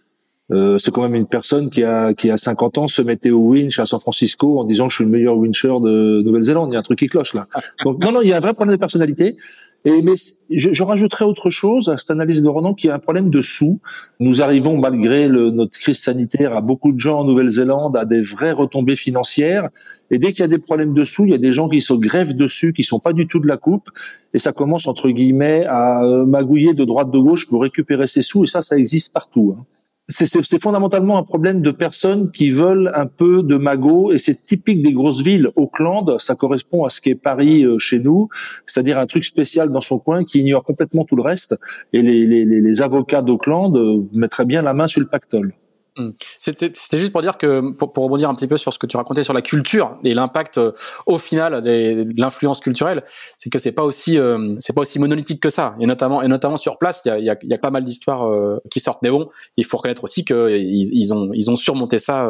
[0.51, 3.39] Euh, c'est quand même une personne qui a qui a 50 ans se mettait au
[3.39, 6.71] winch à San Francisco en disant que je suis le meilleur wincher de Nouvelle-Zélande.
[6.71, 7.47] Il y a un truc qui cloche là.
[7.84, 9.38] Donc non non, il y a un vrai problème de personnalité.
[9.86, 10.14] Et mais
[10.50, 13.44] je, je rajouterais autre chose à cette analyse de Ronan qui a un problème de
[13.44, 13.80] sous.
[14.20, 18.22] Nous arrivons malgré le, notre crise sanitaire à beaucoup de gens en Nouvelle-Zélande à des
[18.22, 19.70] vraies retombées financières.
[20.10, 21.82] Et dès qu'il y a des problèmes de sous, il y a des gens qui
[21.82, 23.90] se grèvent dessus, qui sont pas du tout de la coupe.
[24.34, 28.24] Et ça commence entre guillemets à euh, magouiller de droite de gauche pour récupérer ses
[28.24, 28.46] sous.
[28.46, 29.56] Et ça, ça existe partout.
[29.58, 29.66] Hein
[30.08, 34.84] c'est fondamentalement un problème de personnes qui veulent un peu de magot et c'est typique
[34.84, 35.49] des grosses villes.
[35.56, 38.30] Auckland, ça correspond à ce qu'est Paris euh, chez nous,
[38.68, 41.56] c'est-à-dire un truc spécial dans son coin qui ignore complètement tout le reste.
[41.91, 45.53] Et les, les, les avocats d'Auckland euh, mettraient bien la main sur le pactole.
[45.98, 46.10] Hmm.
[46.39, 48.98] C'était juste pour dire que, pour, pour, rebondir un petit peu sur ce que tu
[48.98, 50.74] racontais sur la culture et l'impact euh,
[51.06, 53.04] au final de l'influence culturelle,
[53.38, 55.74] c'est que c'est pas aussi euh, c'est pas aussi monolithique que ça.
[55.80, 57.84] Et notamment et notamment sur place, il y a, y, a, y a, pas mal
[57.84, 59.02] d'histoires euh, qui sortent.
[59.04, 62.30] Mais bon, il faut reconnaître aussi qu'ils ils ont ils ont surmonté ça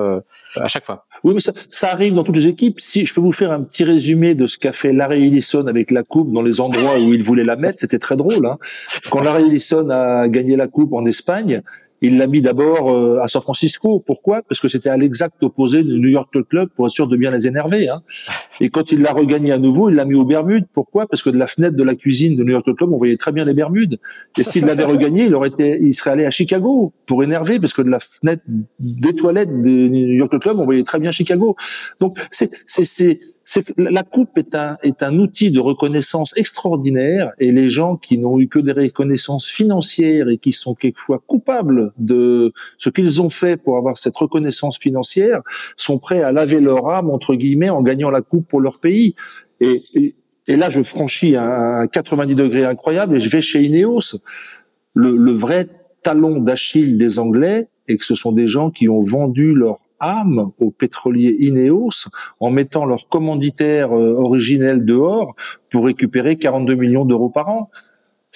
[0.57, 1.07] à chaque fois.
[1.23, 2.79] Oui, mais ça, ça, arrive dans toutes les équipes.
[2.79, 5.89] Si je peux vous faire un petit résumé de ce qu'a fait Larry Ellison avec
[5.89, 8.45] la coupe dans les endroits où il voulait la mettre, c'était très drôle.
[8.45, 8.59] Hein.
[9.09, 11.63] Quand Larry Ellison a gagné la coupe en Espagne,
[12.05, 14.03] il l'a mis d'abord euh, à San Francisco.
[14.05, 14.41] Pourquoi?
[14.43, 17.31] Parce que c'était à l'exact opposé du New York Club pour être sûr de bien
[17.31, 17.89] les énerver.
[17.89, 18.01] Hein.
[18.61, 20.65] Et quand il l'a regagné à nouveau, il l'a mis aux Bermudes.
[20.73, 21.07] Pourquoi?
[21.07, 23.31] Parce que de la fenêtre de la cuisine de New York Club, on voyait très
[23.31, 23.99] bien les Bermudes.
[24.37, 27.73] Et s'il l'avait regagné, il aurait été, il serait allé à Chicago pour énerver, parce
[27.73, 28.43] que de la fenêtre
[28.79, 31.55] des toilettes de New York Club, on voyait très bien Chicago.
[31.99, 33.19] Donc c'est c'est
[33.77, 38.39] la coupe est un est un outil de reconnaissance extraordinaire et les gens qui n'ont
[38.39, 43.55] eu que des reconnaissances financières et qui sont quelquefois coupables de ce qu'ils ont fait
[43.57, 45.41] pour avoir cette reconnaissance financière
[45.77, 49.15] sont prêts à laver leur âme entre guillemets en gagnant la coupe pour leur pays.
[49.59, 49.83] Et,
[50.47, 54.17] et, là je franchis un, 90 degrés incroyable et je vais chez Ineos.
[54.95, 55.67] Le, le vrai
[56.01, 60.51] talon d'Achille des Anglais et que ce sont des gens qui ont vendu leur âme
[60.59, 65.35] aux pétroliers Ineos en mettant leur commanditaire euh, originel dehors
[65.71, 67.69] pour récupérer 42 millions d'euros par an.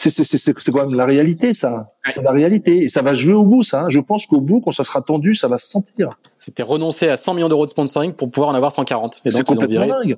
[0.02, 1.90] C'est quand même la réalité, ça.
[2.06, 2.84] C'est la réalité.
[2.84, 3.84] Et ça va jouer au bout, ça.
[3.84, 3.90] Hein.
[3.90, 6.18] Je pense qu'au bout, quand ça sera tendu, ça va se sentir.
[6.38, 9.22] C'était renoncer à 100 millions d'euros de sponsoring pour pouvoir en avoir 140.
[9.26, 10.16] C'est complètement dingue.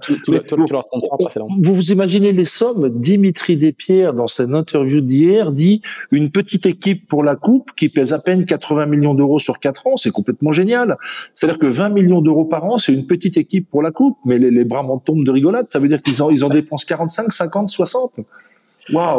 [1.64, 7.08] vous vous imaginez les sommes Dimitri Despierres, dans cette interview d'hier, dit une petite équipe
[7.08, 9.98] pour la Coupe qui pèse à peine 80 millions d'euros sur 4 ans.
[9.98, 10.98] C'est complètement génial.
[11.34, 14.20] C'est-à-dire que 20 millions d'euros par an, c'est une petite équipe pour la Coupe.
[14.26, 15.72] Mais les, les bras m'en tombent de rigolade.
[15.72, 18.12] Ça veut dire qu'ils en, ils en dépensent 45, 50, 60.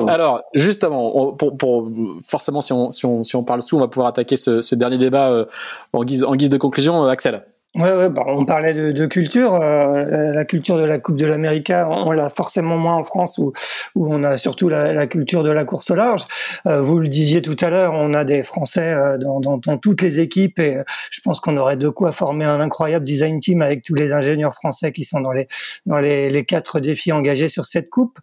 [0.08, 1.84] Alors, justement, pour, pour,
[2.24, 4.74] forcément, si on, si, on, si on parle sous, on va pouvoir attaquer ce, ce
[4.74, 5.44] dernier débat euh,
[5.92, 7.04] en, guise, en guise de conclusion.
[7.04, 7.44] Euh, Axel.
[7.74, 9.54] Ouais, ouais bah, on parlait de, de culture.
[9.54, 13.54] Euh, la culture de la Coupe de l'Amérique, on, l'a forcément moins en France où,
[13.94, 16.26] où on a surtout la, la culture de la course au large.
[16.66, 19.78] Euh, vous le disiez tout à l'heure, on a des Français euh, dans, dans, dans,
[19.78, 23.62] toutes les équipes et je pense qu'on aurait de quoi former un incroyable design team
[23.62, 25.48] avec tous les ingénieurs français qui sont dans les
[25.86, 28.18] dans les, les quatre défis engagés sur cette coupe.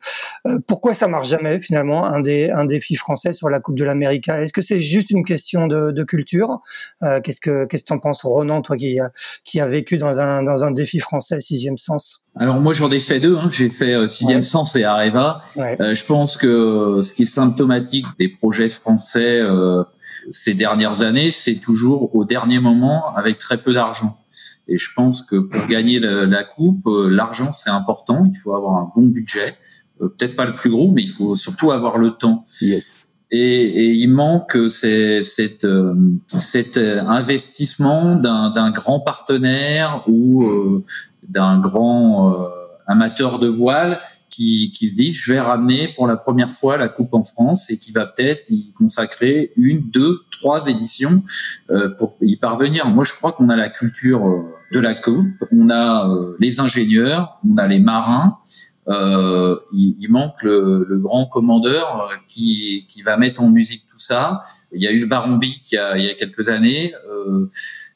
[0.68, 4.30] pourquoi ça marche jamais finalement un des un défi français sur la Coupe de l'Amérique
[4.30, 6.60] Est-ce que c'est juste une question de, de culture?
[7.24, 9.00] Qu'est-ce que qu'est-ce que t'en penses, Ronan, toi qui
[9.44, 13.00] qui a vécu dans un, dans un défi français sixième sens Alors moi j'en ai
[13.00, 13.50] fait deux, hein.
[13.52, 15.42] j'ai fait euh, sixième sens et Areva.
[15.58, 19.84] Euh, je pense que ce qui est symptomatique des projets français euh,
[20.32, 24.18] ces dernières années, c'est toujours au dernier moment avec très peu d'argent.
[24.68, 28.26] Et je pense que pour gagner la, coupe, l'argent c'est important.
[28.26, 29.56] Il faut avoir un bon budget,
[30.00, 32.46] peut-être pas le plus gros, mais il faut surtout avoir le temps.
[32.62, 33.08] Yes.
[33.32, 35.68] Et, il manque c'est, cet,
[36.38, 40.84] cet investissement d'un, grand partenaire ou
[41.28, 42.50] d'un grand
[42.88, 44.00] amateur de voile
[44.40, 47.70] qui, qui se dit je vais ramener pour la première fois la coupe en France
[47.70, 51.22] et qui va peut-être y consacrer une, deux, trois éditions
[51.70, 52.88] euh, pour y parvenir.
[52.88, 56.62] Moi, je crois qu'on a la culture euh, de la coupe, on a euh, les
[56.62, 58.38] ingénieurs, on a les marins.
[58.90, 64.00] Euh, il, il, manque le, le, grand commandeur qui, qui va mettre en musique tout
[64.00, 64.42] ça.
[64.74, 66.94] Il y a eu le Baron il y a, il y a quelques années.
[67.10, 67.48] Euh,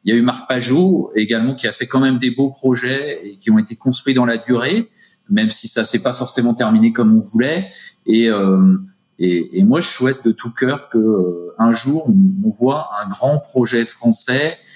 [0.05, 3.25] il y a eu Marc Pajot également qui a fait quand même des beaux projets
[3.25, 4.89] et qui ont été construits dans la durée
[5.29, 7.67] même si ça s'est pas forcément terminé comme on voulait.
[8.05, 8.77] Et, euh,
[9.19, 13.09] et, et, moi, je souhaite de tout cœur que euh, un jour on, voit un
[13.09, 14.72] grand projet français euh,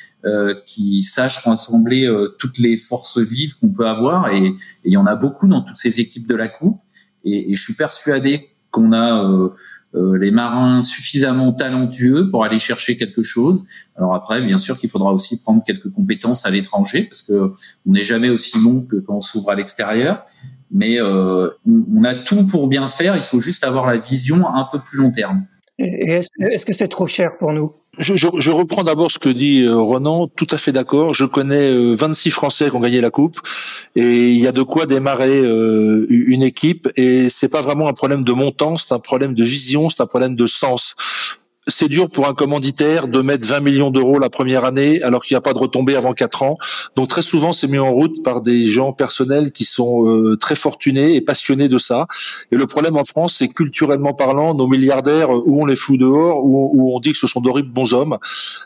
[0.66, 4.32] qui sache rassembler euh, toutes les forces vives qu'on peut avoir.
[4.32, 6.80] Et, il y en a beaucoup dans toutes ces équipes de la coupe.
[7.24, 9.50] Et, je suis persuadé qu'on a euh,
[9.96, 13.64] euh, les marins suffisamment talentueux pour aller chercher quelque chose.
[13.96, 17.52] Alors après, bien sûr qu'il faudra aussi prendre quelques compétences à l'étranger parce que
[17.86, 20.26] on n'est jamais aussi bon que quand on s'ouvre à l'extérieur.
[20.70, 23.16] Mais euh, on, a tout pour bien faire.
[23.16, 25.46] Il faut juste avoir la vision un peu plus long terme.
[25.80, 27.72] est-ce que c'est trop cher pour nous?
[27.98, 31.14] Je, je, reprends d'abord ce que dit euh, Ronan, tout à fait d'accord.
[31.14, 33.40] Je connais 26 euh, Français qui ont gagné la coupe.
[33.96, 36.90] Et il y a de quoi démarrer euh, une équipe.
[36.96, 40.08] Et c'est pas vraiment un problème de montant, c'est un problème de vision, c'est un
[40.08, 40.96] problème de sens
[41.68, 45.36] c'est dur pour un commanditaire de mettre 20 millions d'euros la première année alors qu'il
[45.36, 46.58] n'y a pas de retombée avant 4 ans.
[46.96, 50.56] Donc très souvent, c'est mis en route par des gens personnels qui sont euh, très
[50.56, 52.08] fortunés et passionnés de ça.
[52.52, 56.44] Et le problème en France, c'est culturellement parlant, nos milliardaires, où on les fout dehors,
[56.44, 58.18] où, on dit que ce sont d'horribles bons hommes,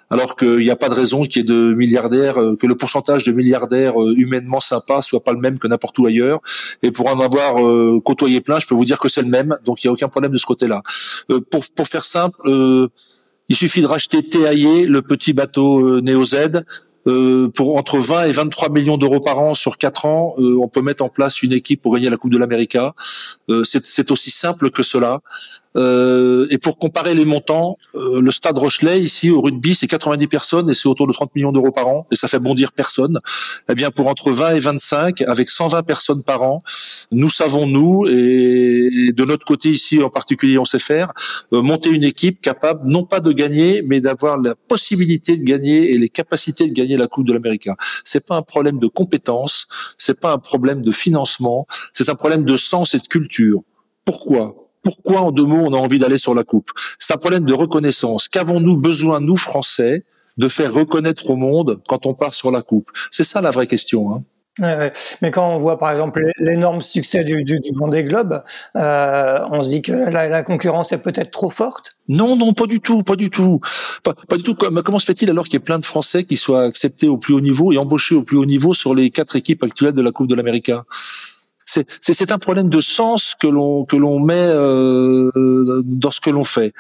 [0.09, 2.75] alors qu'il n'y a pas de raison qu'il y ait de milliardaires, euh, que le
[2.75, 6.39] pourcentage de milliardaires euh, humainement sympas soit pas le même que n'importe où ailleurs.
[6.83, 7.55] Et pour en avoir
[8.03, 9.57] côtoyé plein, je peux vous dire que c'est le même.
[9.65, 10.83] Donc il n'y a aucun problème de ce côté-là.
[11.49, 12.35] pour, pour faire simple,
[13.51, 16.63] il suffit de racheter TAE, le petit bateau euh, Neo Z,
[17.07, 20.69] euh, pour entre 20 et 23 millions d'euros par an sur 4 ans, euh, on
[20.69, 22.77] peut mettre en place une équipe pour gagner la Coupe de l'Amérique.
[23.65, 25.19] c'est aussi simple que cela.
[25.77, 30.27] Euh, et pour comparer les montants, euh, le stade Rochelet ici au rugby c'est 90
[30.27, 33.19] personnes et c'est autour de 30 millions d'euros par an et ça fait bondir personne.
[33.69, 36.63] Eh bien pour entre 20 et 25 avec 120 personnes par an,
[37.11, 41.13] nous savons nous et de notre côté ici en particulier on sait faire
[41.53, 45.93] euh, monter une équipe capable non pas de gagner mais d'avoir la possibilité de gagner
[45.93, 47.69] et les capacités de gagner la Coupe de l'Amérique.
[48.03, 49.67] C'est pas un problème de compétence,
[49.97, 53.61] c'est pas un problème de financement, c'est un problème de sens et de culture.
[54.05, 54.60] Pourquoi?
[54.81, 56.71] Pourquoi, en deux mots, on a envie d'aller sur la coupe?
[56.99, 58.27] C'est un problème de reconnaissance.
[58.27, 60.05] Qu'avons-nous besoin, nous, Français,
[60.37, 62.91] de faire reconnaître au monde quand on part sur la coupe?
[63.11, 64.13] C'est ça la vraie question.
[64.13, 64.23] Hein.
[64.59, 68.43] Mais quand on voit par exemple l'énorme succès du, du, du Vendée Globe,
[68.75, 71.95] euh, on se dit que la, concurrence est peut-être trop forte?
[72.09, 73.61] Non, non, pas du tout, pas du tout,
[74.03, 74.55] pas, pas du tout.
[74.55, 77.33] Comment se fait-il alors qu'il y ait plein de Français qui soient acceptés au plus
[77.33, 80.11] haut niveau et embauchés au plus haut niveau sur les quatre équipes actuelles de la
[80.11, 80.71] Coupe de l'Amérique
[81.65, 86.43] c'est un problème de sens que l'on que l'on met euh, dans ce que l'on
[86.43, 86.73] fait.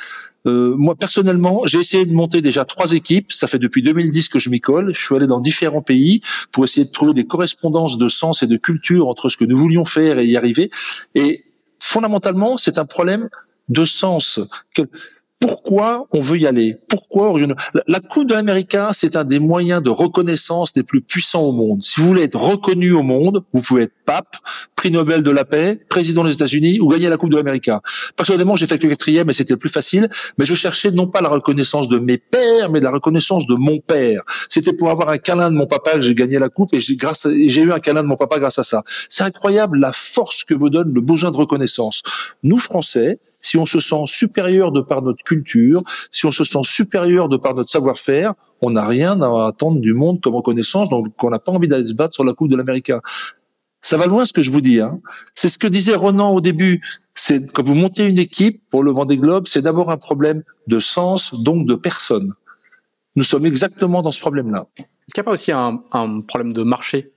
[0.47, 3.31] Euh, moi personnellement, j'ai essayé de monter déjà trois équipes.
[3.31, 4.93] Ça fait depuis 2010 que je m'y colle.
[4.93, 6.21] Je suis allé dans différents pays
[6.51, 9.57] pour essayer de trouver des correspondances de sens et de culture entre ce que nous
[9.57, 10.69] voulions faire et y arriver.
[11.15, 11.43] Et
[11.79, 13.29] fondamentalement, c'est un problème
[13.69, 14.39] de sens.
[14.75, 14.83] Que
[15.41, 16.77] pourquoi on veut y aller?
[16.87, 17.33] Pourquoi
[17.87, 21.83] la, Coupe de l'Amérique, c'est un des moyens de reconnaissance des plus puissants au monde.
[21.83, 24.37] Si vous voulez être reconnu au monde, vous pouvez être pape,
[24.75, 27.71] prix Nobel de la paix, président des États-Unis ou gagner la Coupe de l'Amérique.
[28.15, 31.21] Personnellement, j'ai fait le quatrième et c'était le plus facile, mais je cherchais non pas
[31.21, 34.21] la reconnaissance de mes pères, mais la reconnaissance de mon père.
[34.47, 36.97] C'était pour avoir un câlin de mon papa que j'ai gagné la coupe et j'ai
[37.47, 38.83] j'ai eu un câlin de mon papa grâce à ça.
[39.09, 42.03] C'est incroyable la force que vous donne le besoin de reconnaissance.
[42.43, 46.61] Nous Français, si on se sent supérieur de par notre culture, si on se sent
[46.63, 51.07] supérieur de par notre savoir-faire, on n'a rien à attendre du monde comme reconnaissance, donc
[51.23, 52.91] on n'a pas envie d'aller se battre sur la Coupe de l'Amérique.
[53.81, 54.79] Ça va loin ce que je vous dis.
[54.79, 55.01] Hein.
[55.33, 56.81] C'est ce que disait Ronan au début.
[57.15, 60.79] C'est quand vous montez une équipe pour le Vendée Globe, c'est d'abord un problème de
[60.79, 62.33] sens, donc de personne.
[63.15, 64.67] Nous sommes exactement dans ce problème-là.
[64.77, 67.11] Est-ce qu'il n'y a pas aussi un, un problème de marché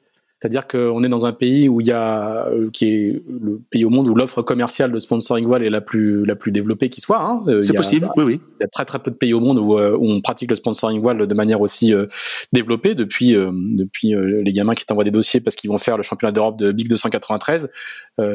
[0.45, 3.87] c'est-à-dire qu'on est dans un pays où il y a, euh, qui est le pays
[3.87, 7.01] au monde où l'offre commerciale de sponsoring voile est la plus la plus développée qui
[7.01, 7.19] soit.
[7.19, 7.41] Hein.
[7.63, 8.41] C'est possible, oui, oui.
[8.61, 10.51] Il y a très très peu de pays au monde où, euh, où on pratique
[10.51, 12.09] le sponsoring voile de manière aussi euh,
[12.53, 16.33] développée depuis depuis les gamins qui t'envoient des dossiers parce qu'ils vont faire le championnat
[16.33, 17.71] d'Europe de Big 293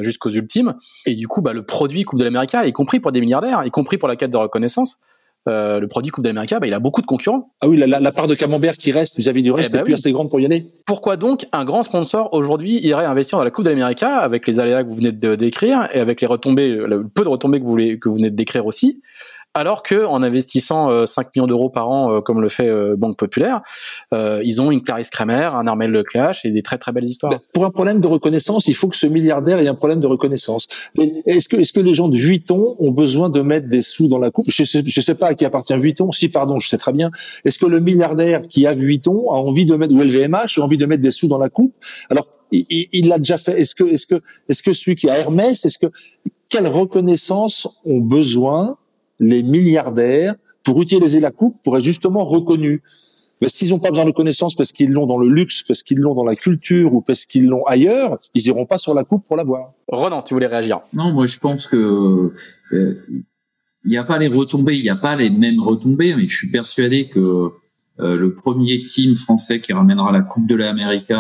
[0.02, 0.74] jusqu'aux ultimes.
[1.06, 3.70] Et du coup, bah, le produit Coupe de l'Amérique, y compris pour des milliardaires, y
[3.70, 5.00] compris pour la quête de reconnaissance,
[5.48, 7.54] euh, le produit Coupe d'Amérique, bah, il a beaucoup de concurrents.
[7.62, 9.94] Ah oui, la, part de camembert qui reste vis-à-vis du reste eh n'est bah plus
[9.94, 10.68] assez grande pour y aller.
[10.86, 14.84] Pourquoi donc un grand sponsor aujourd'hui irait investir dans la Coupe d'Amérique avec les aléas
[14.84, 17.70] que vous venez de décrire et avec les retombées, le peu de retombées que vous,
[17.70, 19.02] voulez, que vous venez de décrire aussi,
[19.60, 23.62] alors que en investissant 5 millions d'euros par an, comme le fait Banque Populaire,
[24.14, 27.32] ils ont une Clarisse Kramer, un Armel Leclache et des très très belles histoires.
[27.34, 30.08] Ben, pour un problème de reconnaissance, il faut que ce milliardaire ait un problème de
[30.08, 30.68] reconnaissance.
[31.26, 34.20] Est-ce que, est-ce que les gens de Vuitton ont besoin de mettre des sous dans
[34.20, 34.46] la coupe?
[34.50, 36.12] Je sais, je sais pas à qui appartient Vuitton.
[36.12, 37.12] Si, pardon, je sais très bien.
[37.44, 40.78] Est-ce que le milliardaire qui a Vuitton a envie de mettre ou LVMH a envie
[40.78, 41.76] de mettre des sous dans la coupe?
[42.10, 43.60] Alors, il l'a déjà fait.
[43.60, 45.92] Est-ce que, est-ce que, est-ce que celui qui a Hermès, est-ce que
[46.50, 48.78] quelle reconnaissance ont besoin
[49.20, 52.82] les milliardaires pour utiliser la coupe pour être justement reconnus.
[53.42, 56.00] Mais s'ils n'ont pas besoin de connaissances parce qu'ils l'ont dans le luxe, parce qu'ils
[56.00, 59.26] l'ont dans la culture ou parce qu'ils l'ont ailleurs, ils iront pas sur la coupe
[59.26, 59.72] pour la boire.
[59.88, 60.82] Ronan, tu voulais réagir.
[60.94, 62.32] Non, moi je pense que
[62.74, 62.96] euh,
[63.86, 66.36] il n'y a pas les retombées, il n'y a pas les mêmes retombées, mais je
[66.36, 67.20] suis persuadé que
[68.00, 71.14] euh, le premier team français qui ramènera la Coupe de l'Amérique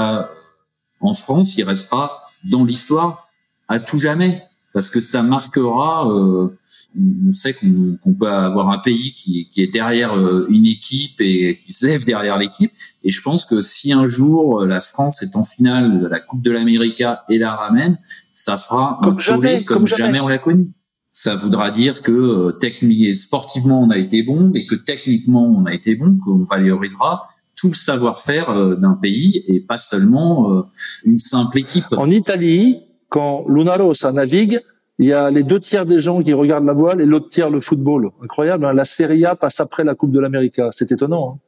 [1.01, 2.11] en France, il restera
[2.45, 3.29] dans l'histoire
[3.67, 4.41] à tout jamais,
[4.73, 6.49] parce que ça marquera euh,
[6.97, 11.73] on sait qu'on peut avoir un pays qui, est derrière euh, une équipe et qui
[11.73, 12.71] se lève derrière l'équipe.
[13.03, 16.19] Et je pense que si un jour euh, la France est en finale de la
[16.19, 17.99] Coupe de l'Amérique et la ramène,
[18.33, 20.19] ça fera comme un jamais, comme, jamais.
[20.19, 20.71] on l'a connu.
[21.11, 25.65] Ça voudra dire que euh, techniquement, sportivement, on a été bon et que techniquement, on
[25.65, 27.23] a été bon, qu'on valorisera
[27.55, 30.65] tout le savoir-faire d'un pays et pas seulement
[31.03, 31.83] une simple équipe.
[31.97, 32.77] En Italie,
[33.09, 34.61] quand Lunarosa navigue,
[34.99, 37.49] il y a les deux tiers des gens qui regardent la voile et l'autre tiers
[37.49, 38.11] le football.
[38.21, 38.65] Incroyable.
[38.65, 40.59] Hein la Serie A passe après la Coupe de l'Amérique.
[40.73, 41.35] C'est étonnant.
[41.35, 41.39] Hein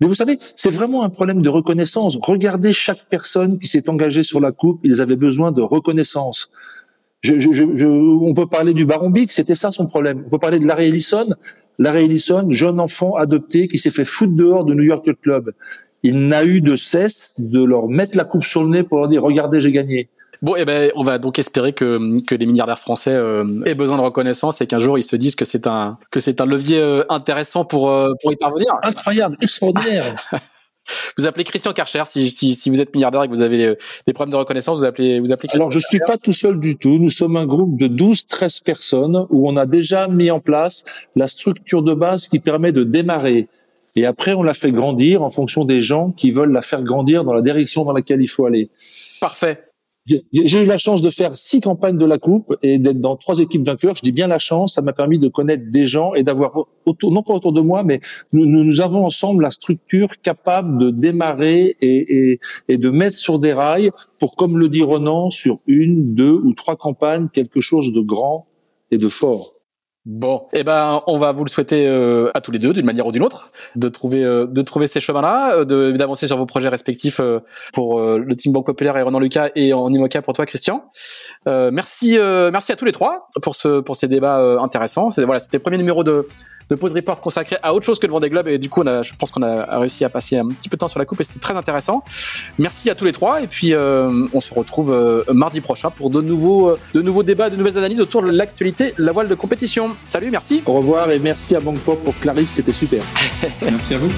[0.00, 2.16] Mais vous savez, c'est vraiment un problème de reconnaissance.
[2.22, 4.80] Regardez chaque personne qui s'est engagée sur la Coupe.
[4.84, 6.50] Ils avaient besoin de reconnaissance.
[7.20, 10.24] Je, je, je, on peut parler du Baron Big, c'était ça son problème.
[10.26, 11.34] On peut parler de Larry Ellison.
[11.78, 15.52] Larry Ellison, jeune enfant adopté qui s'est fait foutre dehors de New York Club.
[16.02, 19.08] Il n'a eu de cesse de leur mettre la coupe sur le nez pour leur
[19.08, 20.08] dire regardez j'ai gagné.
[20.44, 23.96] Bon, eh ben, on va donc espérer que, que les milliardaires français euh, aient besoin
[23.96, 26.80] de reconnaissance et qu'un jour ils se disent que c'est un que c'est un levier
[26.80, 28.66] euh, intéressant pour euh, pour y parvenir.
[28.82, 30.14] Incroyable, extraordinaire.
[31.16, 33.74] vous appelez Christian Karcher si, si, si vous êtes milliardaire et que vous avez
[34.06, 35.48] des problèmes de reconnaissance, vous appelez vous appelez.
[35.54, 36.98] Alors je suis pas tout seul du tout.
[36.98, 40.84] Nous sommes un groupe de 12-13 personnes où on a déjà mis en place
[41.16, 43.48] la structure de base qui permet de démarrer.
[43.96, 47.24] Et après, on la fait grandir en fonction des gens qui veulent la faire grandir
[47.24, 48.68] dans la direction dans laquelle il faut aller.
[49.22, 49.73] Parfait.
[50.06, 53.38] J'ai eu la chance de faire six campagnes de la coupe et d'être dans trois
[53.38, 53.96] équipes vainqueurs.
[53.96, 57.10] Je dis bien la chance, ça m'a permis de connaître des gens et d'avoir autour,
[57.10, 58.00] non pas autour de moi, mais
[58.32, 63.54] nous, avons ensemble la structure capable de démarrer et, et, et, de mettre sur des
[63.54, 68.00] rails pour, comme le dit Ronan, sur une, deux ou trois campagnes, quelque chose de
[68.00, 68.46] grand
[68.90, 69.54] et de fort.
[70.06, 73.06] Bon, eh ben, on va vous le souhaiter euh, à tous les deux, d'une manière
[73.06, 76.68] ou d'une autre, de trouver euh, de trouver ces chemins-là, euh, d'avancer sur vos projets
[76.68, 77.22] respectifs
[77.72, 80.84] pour le Team Banque Populaire et Renan Lucas et en Imoca pour toi, Christian.
[81.46, 82.18] merci,
[82.52, 85.08] merci à tous les trois pour ce pour ces débats intéressants.
[85.08, 86.28] C'est voilà, c'était le premier numéro de
[86.70, 89.14] de pause report consacré à autre chose que le Vendée Globe et du coup je
[89.18, 91.24] pense qu'on a réussi à passer un petit peu de temps sur la coupe et
[91.24, 92.02] c'était très intéressant.
[92.58, 96.10] Merci à tous les trois et puis euh, on se retrouve euh, mardi prochain pour
[96.10, 99.34] de nouveaux euh, de nouveaux débats, de nouvelles analyses autour de l'actualité la voile de
[99.34, 99.93] compétition.
[100.06, 100.62] Salut, merci.
[100.66, 103.02] Au revoir et merci à Bangkok pour Clarisse, c'était super.
[103.62, 104.10] merci à vous.